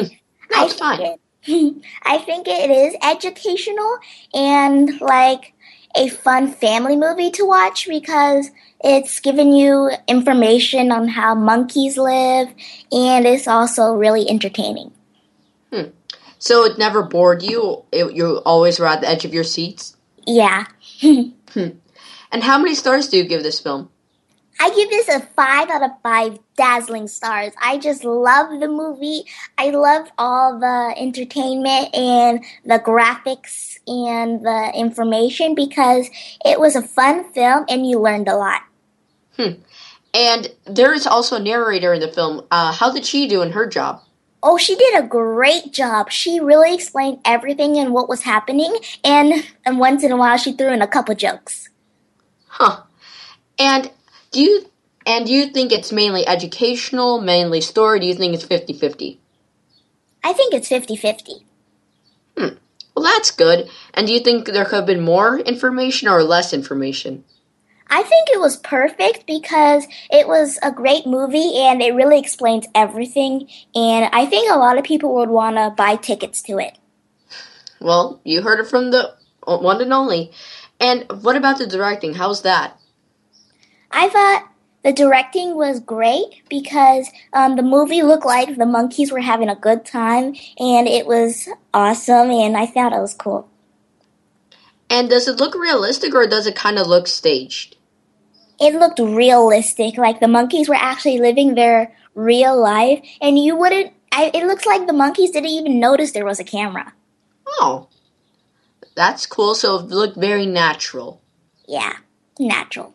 [0.52, 1.02] no, it's fine.
[1.02, 1.20] It,
[2.04, 3.98] I think it is educational
[4.34, 5.54] and like
[6.00, 8.52] a fun family movie to watch because
[8.82, 12.48] it's giving you information on how monkeys live
[12.92, 14.92] and it's also really entertaining.
[15.72, 15.90] Hmm.
[16.40, 17.84] So it never bored you?
[17.92, 19.98] It, you always were at the edge of your seats?
[20.26, 20.66] Yeah.
[21.02, 21.70] hmm.
[22.32, 23.90] And how many stars do you give this film?
[24.60, 27.54] I give this a five out of five dazzling stars.
[27.62, 29.24] I just love the movie.
[29.58, 36.10] I love all the entertainment and the graphics and the information because
[36.44, 38.62] it was a fun film and you learned a lot.
[39.38, 39.62] Hmm.
[40.14, 42.46] And there is also a narrator in the film.
[42.52, 44.02] Uh, how did she do in her job?
[44.42, 46.12] Oh, she did a great job.
[46.12, 50.54] She really explained everything and what was happening, and and once in a while she
[50.54, 51.70] threw in a couple jokes.
[52.48, 52.84] Huh.
[53.60, 53.92] And
[54.32, 54.66] do you
[55.06, 58.00] and do you think it's mainly educational, mainly story?
[58.00, 59.18] Do you think it's 50-50?
[60.24, 61.44] I think it's 50-50.
[62.38, 62.58] Hmm.
[62.96, 63.70] Well, that's good.
[63.94, 67.24] And do you think there could have been more information or less information?
[67.90, 72.68] I think it was perfect because it was a great movie and it really explains
[72.76, 73.50] everything.
[73.74, 76.78] And I think a lot of people would want to buy tickets to it.
[77.80, 79.16] Well, you heard it from the
[79.46, 80.32] one and only.
[80.80, 82.14] And what about the directing?
[82.14, 82.79] How's that?
[83.92, 84.50] I thought
[84.84, 89.56] the directing was great because um, the movie looked like the monkeys were having a
[89.56, 93.50] good time and it was awesome and I thought it was cool.
[94.90, 97.76] And does it look realistic or does it kind of look staged?
[98.60, 99.98] it looked realistic.
[99.98, 103.94] Like the monkeys were actually living their real life, and you wouldn't.
[104.12, 106.94] I, it looks like the monkeys didn't even notice there was a camera.
[107.48, 107.88] Oh,
[108.96, 109.56] that's cool.
[109.56, 111.22] So it looked very natural.
[111.68, 111.94] Yeah,
[112.40, 112.94] natural.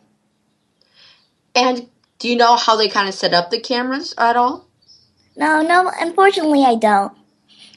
[1.55, 1.89] And
[2.19, 4.67] do you know how they kind of set up the cameras at all?
[5.35, 5.91] No, no.
[5.99, 7.13] Unfortunately, I don't.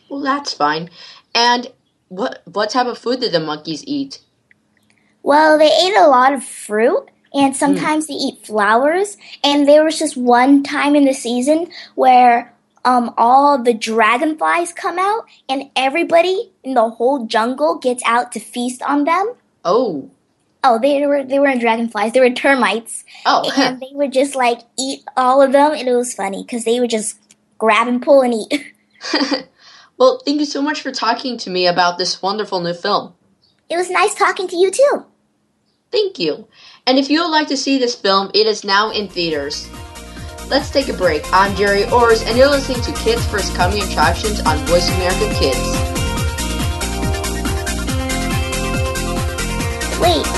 [0.08, 0.90] Well, that's fine.
[1.34, 1.72] And
[2.08, 4.20] what what type of food did the monkeys eat?
[5.22, 8.08] Well, they ate a lot of fruit and sometimes mm.
[8.08, 9.16] they eat flowers.
[9.44, 12.54] And there was just one time in the season where
[12.84, 18.40] um, all the dragonflies come out, and everybody in the whole jungle gets out to
[18.40, 19.34] feast on them.
[19.64, 20.10] Oh.
[20.64, 23.04] Oh, they were they weren't dragonflies; they were termites.
[23.24, 26.64] Oh, and they would just like eat all of them, and it was funny because
[26.64, 27.18] they would just
[27.59, 28.74] grab and pull and eat.
[29.98, 33.14] well, thank you so much for talking to me about this wonderful new film.
[33.70, 35.04] It was nice talking to you too.
[35.90, 36.48] Thank you.
[36.86, 39.68] And if you would like to see this film, it is now in theaters.
[40.48, 41.22] Let's take a break.
[41.32, 45.59] I'm Jerry Orrs, and you're listening to Kids First Coming Attractions on Voice America Kids.
[50.00, 50.38] Wait,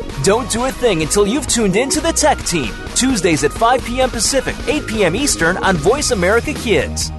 [0.23, 2.71] Don't do a thing until you've tuned in to the Tech Team.
[2.93, 4.07] Tuesdays at 5 p.m.
[4.11, 5.15] Pacific, 8 p.m.
[5.15, 7.11] Eastern on Voice America Kids.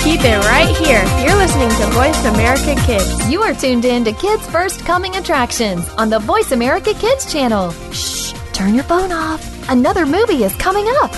[0.00, 1.02] Keep it right here.
[1.24, 3.30] You're listening to Voice America Kids.
[3.30, 7.70] You are tuned in to Kids First Coming Attractions on the Voice America Kids channel.
[7.90, 9.70] Shh, turn your phone off.
[9.70, 11.10] Another movie is coming up.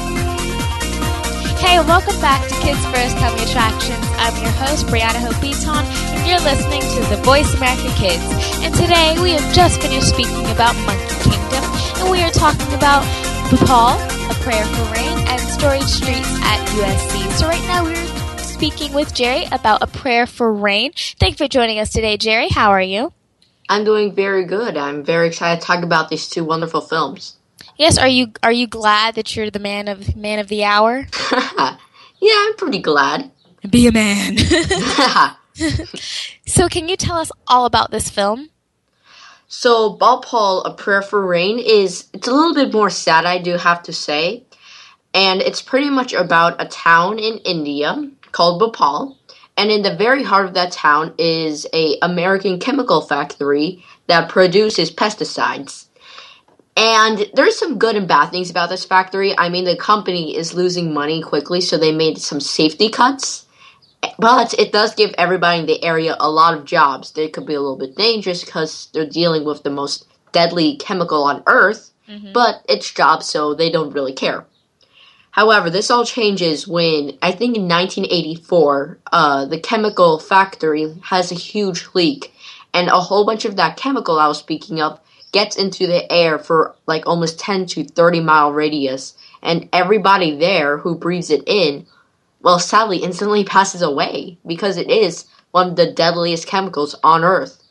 [1.59, 4.07] Hey, welcome back to Kids First Coming Attractions.
[4.19, 8.23] I'm your host, Brianna Hope Beaton, and you're listening to the Voice America Kids.
[8.63, 11.14] And today we have just finished speaking about Monkey Kingdom, and
[12.11, 13.03] we are talking about
[13.51, 13.91] Bhopal,
[14.31, 17.31] A Prayer for Rain, and Storied Streets at USC.
[17.33, 20.93] So right now we're speaking with Jerry about A Prayer for Rain.
[21.19, 22.49] Thank you for joining us today, Jerry.
[22.49, 23.13] How are you?
[23.69, 24.77] I'm doing very good.
[24.77, 27.37] I'm very excited to talk about these two wonderful films.
[27.77, 31.07] Yes, are you are you glad that you're the man of man of the hour?
[31.33, 31.77] yeah,
[32.23, 33.31] I'm pretty glad.
[33.69, 34.37] Be a man.
[36.47, 38.51] so, can you tell us all about this film?
[39.47, 43.53] So, Bhopal, A Prayer for Rain is it's a little bit more sad, I do
[43.57, 44.45] have to say,
[45.13, 49.19] and it's pretty much about a town in India called Bhopal,
[49.57, 54.91] and in the very heart of that town is a American chemical factory that produces
[54.91, 55.87] pesticides.
[56.77, 59.39] And there's some good and bad things about this factory.
[59.39, 63.44] I mean, the company is losing money quickly, so they made some safety cuts.
[64.19, 67.13] But it does give everybody in the area a lot of jobs.
[67.13, 71.25] They could be a little bit dangerous because they're dealing with the most deadly chemical
[71.25, 72.33] on Earth, mm-hmm.
[72.33, 74.47] but it's jobs, so they don't really care.
[75.31, 81.37] However, this all changes when I think in 1984, uh, the chemical factory has a
[81.37, 82.33] huge leak,
[82.73, 85.01] and a whole bunch of that chemical I was speaking of
[85.33, 90.79] gets into the air for like almost 10 to 30 mile radius, and everybody there
[90.79, 91.87] who breathes it in,
[92.45, 97.63] well, sadly, instantly passes away because it is one of the deadliest chemicals on Earth.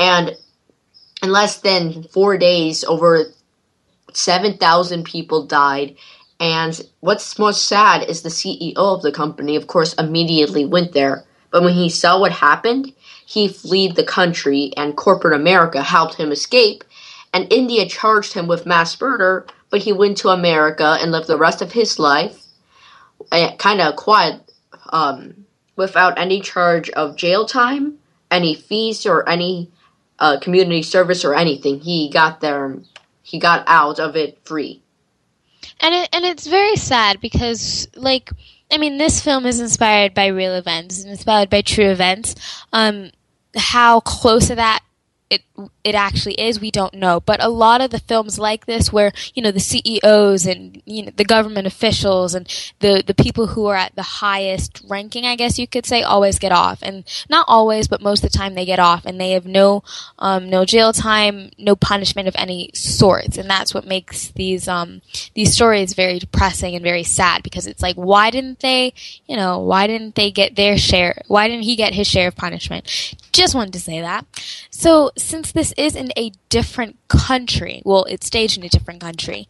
[0.00, 0.36] And
[1.22, 3.26] in less than four days, over
[4.12, 5.94] 7,000 people died,
[6.40, 11.24] and what's most sad is the CEO of the company, of course, immediately went there.
[11.52, 12.92] But when he saw what happened,
[13.26, 16.82] he fled the country, and corporate America helped him escape.
[17.32, 21.38] And India charged him with mass murder, but he went to America and lived the
[21.38, 22.40] rest of his life
[23.58, 24.40] kind of quiet,
[24.90, 25.46] um,
[25.76, 27.98] without any charge of jail time,
[28.30, 29.70] any fees, or any
[30.18, 31.80] uh, community service or anything.
[31.80, 32.78] He got there,
[33.22, 34.82] he got out of it free
[35.80, 38.30] and it, and it's very sad because like
[38.70, 42.34] I mean this film is inspired by real events, inspired by true events.
[42.72, 43.10] Um,
[43.56, 44.80] how close to that
[45.30, 45.42] it
[45.84, 47.20] it actually is, we don't know.
[47.20, 51.04] But a lot of the films like this, where you know the CEOs and you
[51.04, 52.46] know the government officials and
[52.80, 56.40] the the people who are at the highest ranking, I guess you could say, always
[56.40, 59.30] get off, and not always, but most of the time they get off, and they
[59.30, 59.84] have no
[60.18, 65.00] um, no jail time, no punishment of any sorts, and that's what makes these um
[65.34, 68.92] these stories very depressing and very sad because it's like why didn't they
[69.26, 71.22] you know why didn't they get their share?
[71.28, 73.14] Why didn't he get his share of punishment?
[73.30, 74.26] Just wanted to say that.
[74.70, 79.48] So since this is in a different country, well, it's staged in a different country.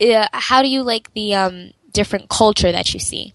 [0.00, 3.32] Uh, how do you like the um, different culture that you see?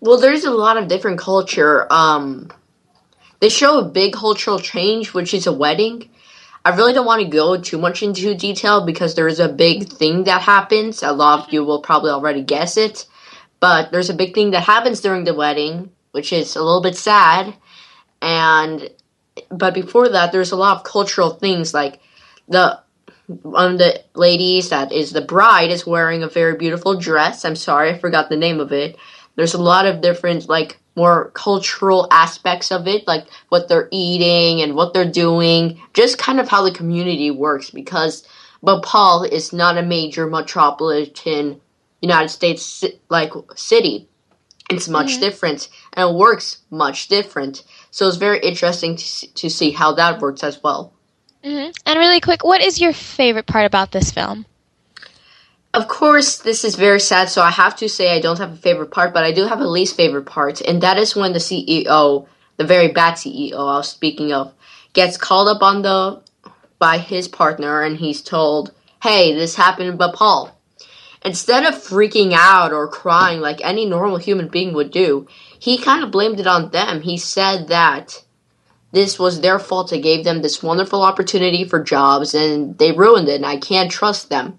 [0.00, 1.86] Well, there's a lot of different culture.
[1.92, 2.50] Um,
[3.40, 6.08] they show a big cultural change, which is a wedding.
[6.64, 9.88] I really don't want to go too much into detail because there is a big
[9.88, 11.02] thing that happens.
[11.02, 13.06] A lot of you will probably already guess it.
[13.60, 16.96] But there's a big thing that happens during the wedding, which is a little bit
[16.96, 17.54] sad.
[18.20, 18.88] And
[19.50, 22.00] but before that, there's a lot of cultural things like
[22.48, 22.80] the
[23.42, 27.44] one of the ladies that is the bride is wearing a very beautiful dress.
[27.44, 28.96] I'm sorry, I forgot the name of it.
[29.36, 34.62] There's a lot of different like more cultural aspects of it, like what they're eating
[34.62, 38.26] and what they're doing, just kind of how the community works because
[38.62, 41.60] Bhopal is not a major metropolitan
[42.02, 44.08] United States like city.
[44.70, 45.20] It's much mm-hmm.
[45.20, 47.64] different and it works much different.
[47.90, 50.92] So it's very interesting to see, to see how that works as well.
[51.44, 51.70] Mm-hmm.
[51.86, 54.46] And really quick, what is your favorite part about this film?
[55.74, 58.56] Of course, this is very sad, so I have to say I don't have a
[58.56, 61.38] favorite part, but I do have a least favorite part, and that is when the
[61.38, 62.26] CEO,
[62.56, 64.52] the very bad CEO I was speaking of,
[64.94, 66.22] gets called up on the
[66.78, 68.72] by his partner, and he's told,
[69.02, 70.56] "Hey, this happened in Bhopal."
[71.22, 75.26] Instead of freaking out or crying like any normal human being would do,
[75.58, 77.00] he kind of blamed it on them.
[77.00, 78.24] He said that
[78.92, 79.90] this was their fault.
[79.90, 83.90] They gave them this wonderful opportunity for jobs and they ruined it, and I can't
[83.90, 84.58] trust them.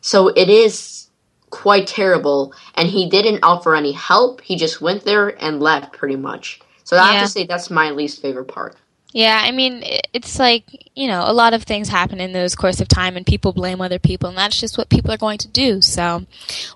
[0.00, 1.08] So it is
[1.50, 4.40] quite terrible, and he didn't offer any help.
[4.42, 6.60] He just went there and left pretty much.
[6.84, 8.76] So I have to say that's my least favorite part.
[9.12, 9.82] Yeah, I mean,
[10.12, 13.24] it's like, you know, a lot of things happen in those course of time and
[13.24, 15.80] people blame other people and that's just what people are going to do.
[15.80, 16.26] So,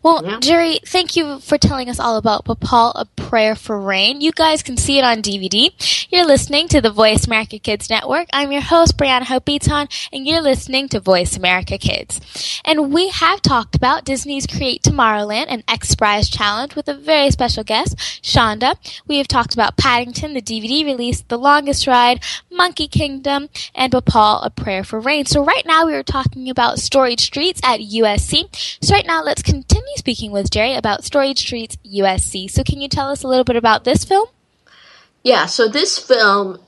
[0.03, 0.41] well, yeah.
[0.41, 4.23] Jerry, thank you for telling us all about Bhopal, A Prayer for Rain.
[4.23, 5.73] You guys can see it on DVD.
[6.11, 8.29] You're listening to the Voice America Kids Network.
[8.33, 12.61] I'm your host, Brianna Hope Beaton, and you're listening to Voice America Kids.
[12.65, 17.31] And we have talked about Disney's Create Tomorrowland and X Prize Challenge with a very
[17.31, 18.77] special guest, Shonda.
[19.07, 24.43] We have talked about Paddington, the DVD release, The Longest Ride, Monkey Kingdom, and Bhopal,
[24.43, 25.27] A Prayer for Rain.
[25.27, 28.79] So right now we are talking about Storied Streets at USC.
[28.83, 32.51] So right now let's continue speaking with Jerry about Storied Streets USC.
[32.51, 34.27] So can you tell us a little bit about this film?
[35.23, 36.59] Yeah, so this film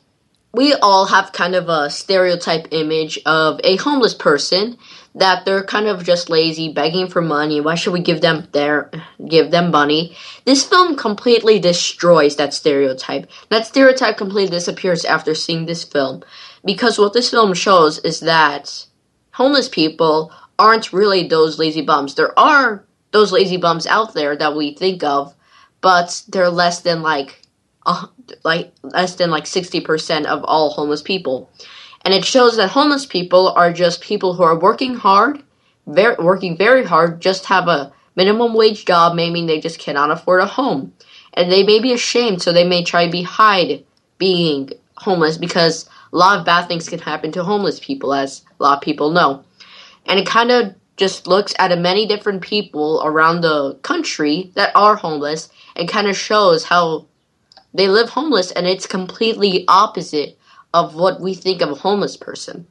[0.55, 4.79] we all have kind of a stereotype image of a homeless person
[5.15, 7.61] that they're kind of just lazy, begging for money.
[7.61, 8.91] Why should we give them their
[9.29, 10.17] give them money?
[10.45, 13.31] This film completely destroys that stereotype.
[13.49, 16.25] That stereotype completely disappears after seeing this film.
[16.65, 18.87] Because what this film shows is that
[19.33, 22.15] homeless people aren't really those lazy bums.
[22.15, 25.35] There are those lazy bums out there that we think of,
[25.81, 27.41] but they're less than like
[27.87, 28.07] uh,
[28.45, 31.51] like less than like 60% of all homeless people
[32.05, 35.43] and it shows that homeless people are just people who are working hard,
[35.87, 40.41] very, working very hard, just have a minimum wage job, meaning they just cannot afford
[40.41, 40.93] a home.
[41.37, 43.85] and they may be ashamed, so they may try to be hide
[44.19, 48.63] being homeless because a lot of bad things can happen to homeless people, as a
[48.63, 49.45] lot of people know.
[50.07, 54.95] And it kind of just looks at many different people around the country that are
[54.95, 57.07] homeless and kind of shows how
[57.73, 60.39] they live homeless, and it's completely opposite
[60.75, 62.67] of what we think of a homeless person.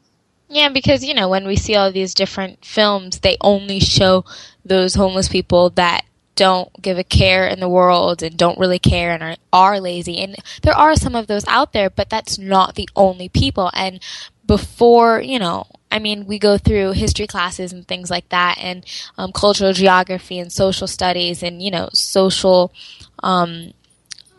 [0.50, 4.26] Yeah, because you know when we see all these different films, they only show
[4.64, 9.12] those homeless people that don't give a care in the world and don't really care
[9.12, 10.20] and are, are lazy.
[10.20, 13.70] And there are some of those out there, but that's not the only people.
[13.74, 14.00] And
[14.46, 18.86] before, you know, I mean, we go through history classes and things like that, and
[19.18, 22.74] um, cultural geography and social studies, and you know, social
[23.22, 23.74] um,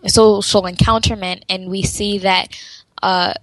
[0.06, 2.48] social encounterment, and we see that
[3.02, 3.34] uh,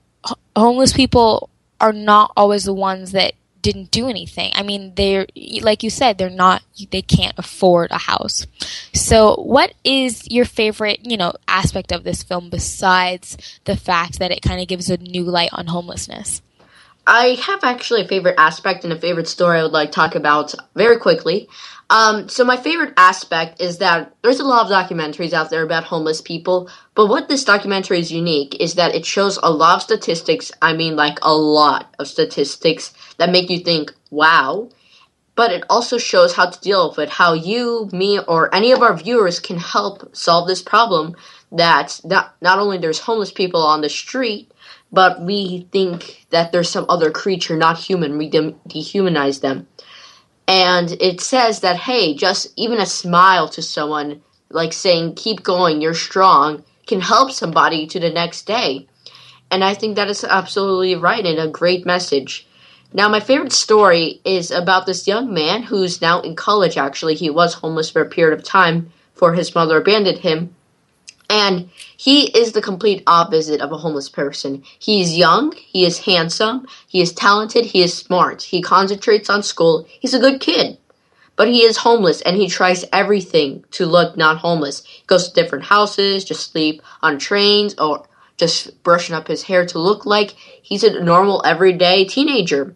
[0.55, 1.49] homeless people
[1.79, 4.51] are not always the ones that didn't do anything.
[4.55, 5.27] I mean, they're
[5.61, 8.47] like you said, they're not they can't afford a house.
[8.93, 14.31] So, what is your favorite, you know, aspect of this film besides the fact that
[14.31, 16.41] it kind of gives a new light on homelessness?
[17.07, 20.15] I have actually a favorite aspect and a favorite story I would like to talk
[20.15, 21.47] about very quickly.
[21.91, 25.83] Um, so my favorite aspect is that there's a lot of documentaries out there about
[25.83, 29.81] homeless people, but what this documentary is unique is that it shows a lot of
[29.81, 30.53] statistics.
[30.61, 34.69] I mean, like a lot of statistics that make you think, wow.
[35.35, 38.81] But it also shows how to deal with it, how you, me, or any of
[38.81, 41.15] our viewers can help solve this problem.
[41.51, 44.49] That not not only there's homeless people on the street,
[44.93, 48.17] but we think that there's some other creature, not human.
[48.17, 49.67] We de- dehumanize them
[50.47, 55.81] and it says that hey just even a smile to someone like saying keep going
[55.81, 58.87] you're strong can help somebody to the next day.
[59.49, 62.47] And i think that is absolutely right and a great message.
[62.93, 67.15] Now my favorite story is about this young man who's now in college actually.
[67.15, 70.55] He was homeless for a period of time for his mother abandoned him
[71.31, 74.63] and he is the complete opposite of a homeless person.
[74.79, 79.41] He is young, he is handsome, he is talented, he is smart, he concentrates on
[79.41, 80.77] school, he's a good kid.
[81.37, 84.83] But he is homeless and he tries everything to look not homeless.
[84.83, 88.05] He goes to different houses, just sleep on trains, or
[88.35, 92.75] just brushing up his hair to look like he's a normal everyday teenager.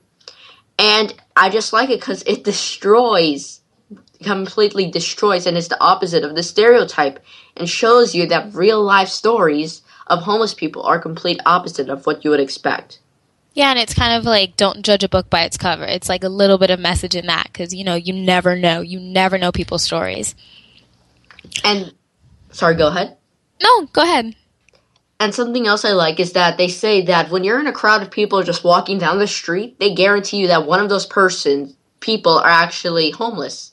[0.79, 3.59] And I just like it because it destroys
[4.23, 7.23] completely destroys and is the opposite of the stereotype
[7.55, 12.23] and shows you that real life stories of homeless people are complete opposite of what
[12.23, 12.99] you would expect.
[13.53, 15.85] Yeah, and it's kind of like don't judge a book by its cover.
[15.85, 18.81] It's like a little bit of message in that because you know you never know,
[18.81, 20.35] you never know people's stories.
[21.63, 21.93] And
[22.51, 23.17] sorry, go ahead.
[23.63, 24.35] No, go ahead.
[25.19, 28.01] And something else I like is that they say that when you're in a crowd
[28.01, 31.75] of people just walking down the street, they guarantee you that one of those persons
[32.01, 33.71] people are actually homeless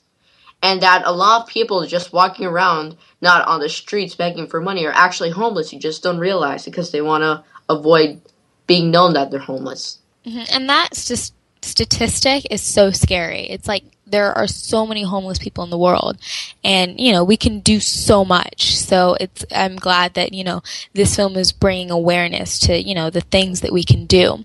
[0.62, 4.60] and that a lot of people just walking around, not on the streets begging for
[4.60, 5.72] money, are actually homeless.
[5.72, 8.20] You just don't realize because they want to avoid
[8.66, 9.98] being known that they're homeless.
[10.24, 10.44] Mm-hmm.
[10.54, 11.32] And that st-
[11.62, 13.40] statistic is so scary.
[13.42, 16.18] It's like there are so many homeless people in the world,
[16.62, 18.76] and you know we can do so much.
[18.76, 23.10] So it's I'm glad that you know this film is bringing awareness to you know
[23.10, 24.44] the things that we can do.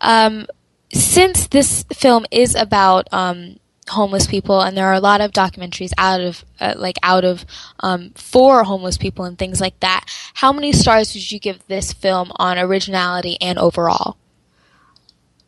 [0.00, 0.46] Um,
[0.92, 3.58] since this film is about um,
[3.88, 7.44] homeless people and there are a lot of documentaries out of uh, like out of
[7.80, 10.04] um, for homeless people and things like that.
[10.34, 14.16] How many stars would you give this film on originality and overall?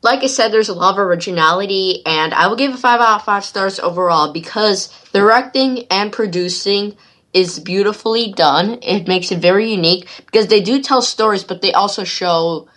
[0.01, 3.17] Like i said there's a lot of originality and i will give it five out
[3.17, 6.97] of five stars overall because directing and producing
[7.35, 8.79] is beautifully done.
[8.83, 12.69] It makes it very unique because they do tell stories but they also show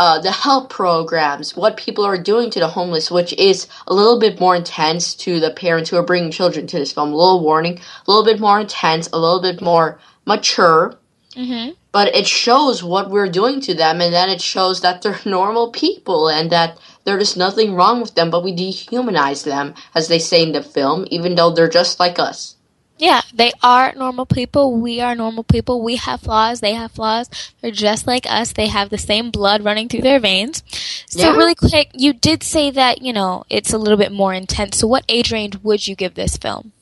[0.00, 4.18] uh, the help programs, what people are doing to the homeless, which is a little
[4.18, 7.12] bit more intense to the parents who are bringing children to this film.
[7.12, 10.96] A little warning, a little bit more intense, a little bit more mature.
[11.36, 11.72] Mm-hmm.
[11.92, 15.70] But it shows what we're doing to them, and then it shows that they're normal
[15.70, 20.42] people and that there's nothing wrong with them, but we dehumanize them, as they say
[20.42, 22.56] in the film, even though they're just like us.
[23.00, 24.76] Yeah, they are normal people.
[24.76, 25.82] We are normal people.
[25.82, 26.60] We have flaws.
[26.60, 27.30] They have flaws.
[27.60, 28.52] They're just like us.
[28.52, 30.62] They have the same blood running through their veins.
[31.08, 31.34] So, yeah.
[31.34, 34.76] really quick, you did say that, you know, it's a little bit more intense.
[34.76, 36.72] So, what age range would you give this film?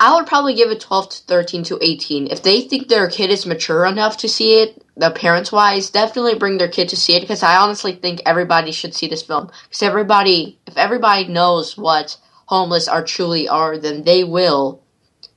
[0.00, 2.28] I would probably give it 12 to 13 to 18.
[2.28, 6.34] If they think their kid is mature enough to see it, the parents wise, definitely
[6.34, 9.50] bring their kid to see it because I honestly think everybody should see this film.
[9.64, 14.82] Because everybody, if everybody knows what homeless are truly are, then they will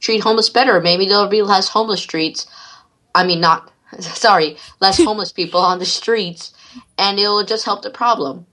[0.05, 0.79] treat homeless better.
[0.79, 2.45] Maybe there'll be less homeless streets.
[3.15, 6.53] I mean, not sorry, less homeless people on the streets,
[6.97, 8.45] and it'll just help the problem.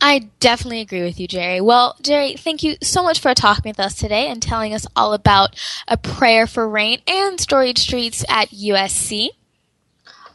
[0.00, 1.60] I definitely agree with you, Jerry.
[1.60, 5.12] Well, Jerry, thank you so much for talking with us today and telling us all
[5.12, 5.54] about
[5.86, 9.28] A Prayer for Rain and Storied Streets at USC.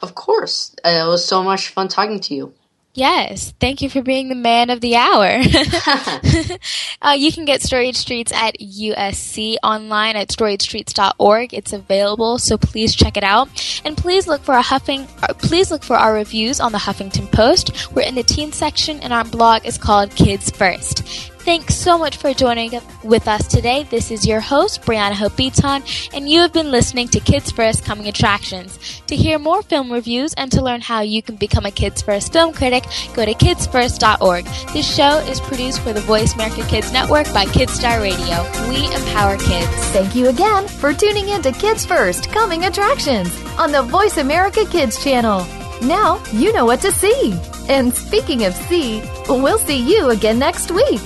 [0.02, 0.74] Of course.
[0.86, 2.54] Uh, it was so much fun talking to you.
[2.98, 5.28] Yes, thank you for being the man of the hour.
[7.04, 11.54] uh, you can get Storied Streets at USC online at storiedstreets.org.
[11.54, 13.50] It's available, so please check it out.
[13.86, 15.08] And please look for our Huffing.
[15.22, 17.94] Uh, please look for our reviews on the Huffington Post.
[17.94, 21.32] We're in the teen section, and our blog is called Kids First.
[21.48, 22.72] Thanks so much for joining
[23.06, 23.84] with us today.
[23.84, 25.82] This is your host, Brianna Hope Beaton,
[26.14, 29.02] and you have been listening to Kids First Coming Attractions.
[29.08, 32.34] To hear more film reviews and to learn how you can become a Kids First
[32.34, 32.84] film critic,
[33.14, 34.44] go to kidsfirst.org.
[34.74, 38.44] This show is produced for the Voice America Kids Network by Kidstar Radio.
[38.68, 39.72] We empower kids.
[39.94, 44.66] Thank you again for tuning in to Kids First Coming Attractions on the Voice America
[44.66, 45.48] Kids channel.
[45.82, 47.40] Now you know what to see.
[47.70, 51.02] And speaking of see, we'll see you again next week.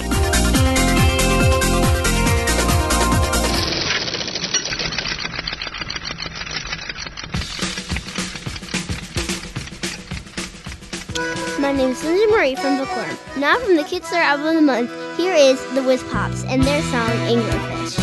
[11.60, 13.18] My name is Lindsay Marie from Bookworm.
[13.40, 16.82] Now from the Kidstar Album of the Month, here is the Whiz Pops and their
[16.84, 18.01] song Anglerfish.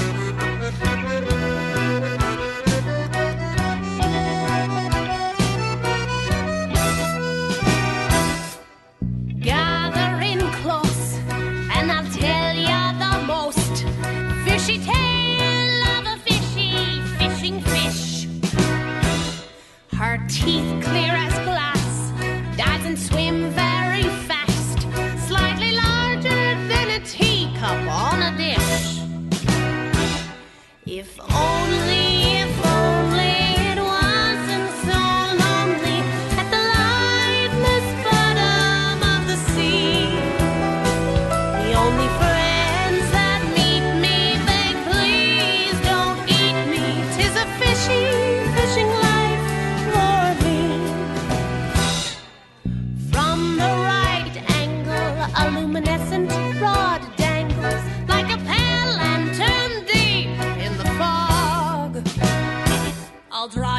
[63.39, 63.78] I'll draw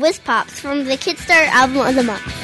[0.00, 2.39] Whiz Pops from the Kidstar album of the month.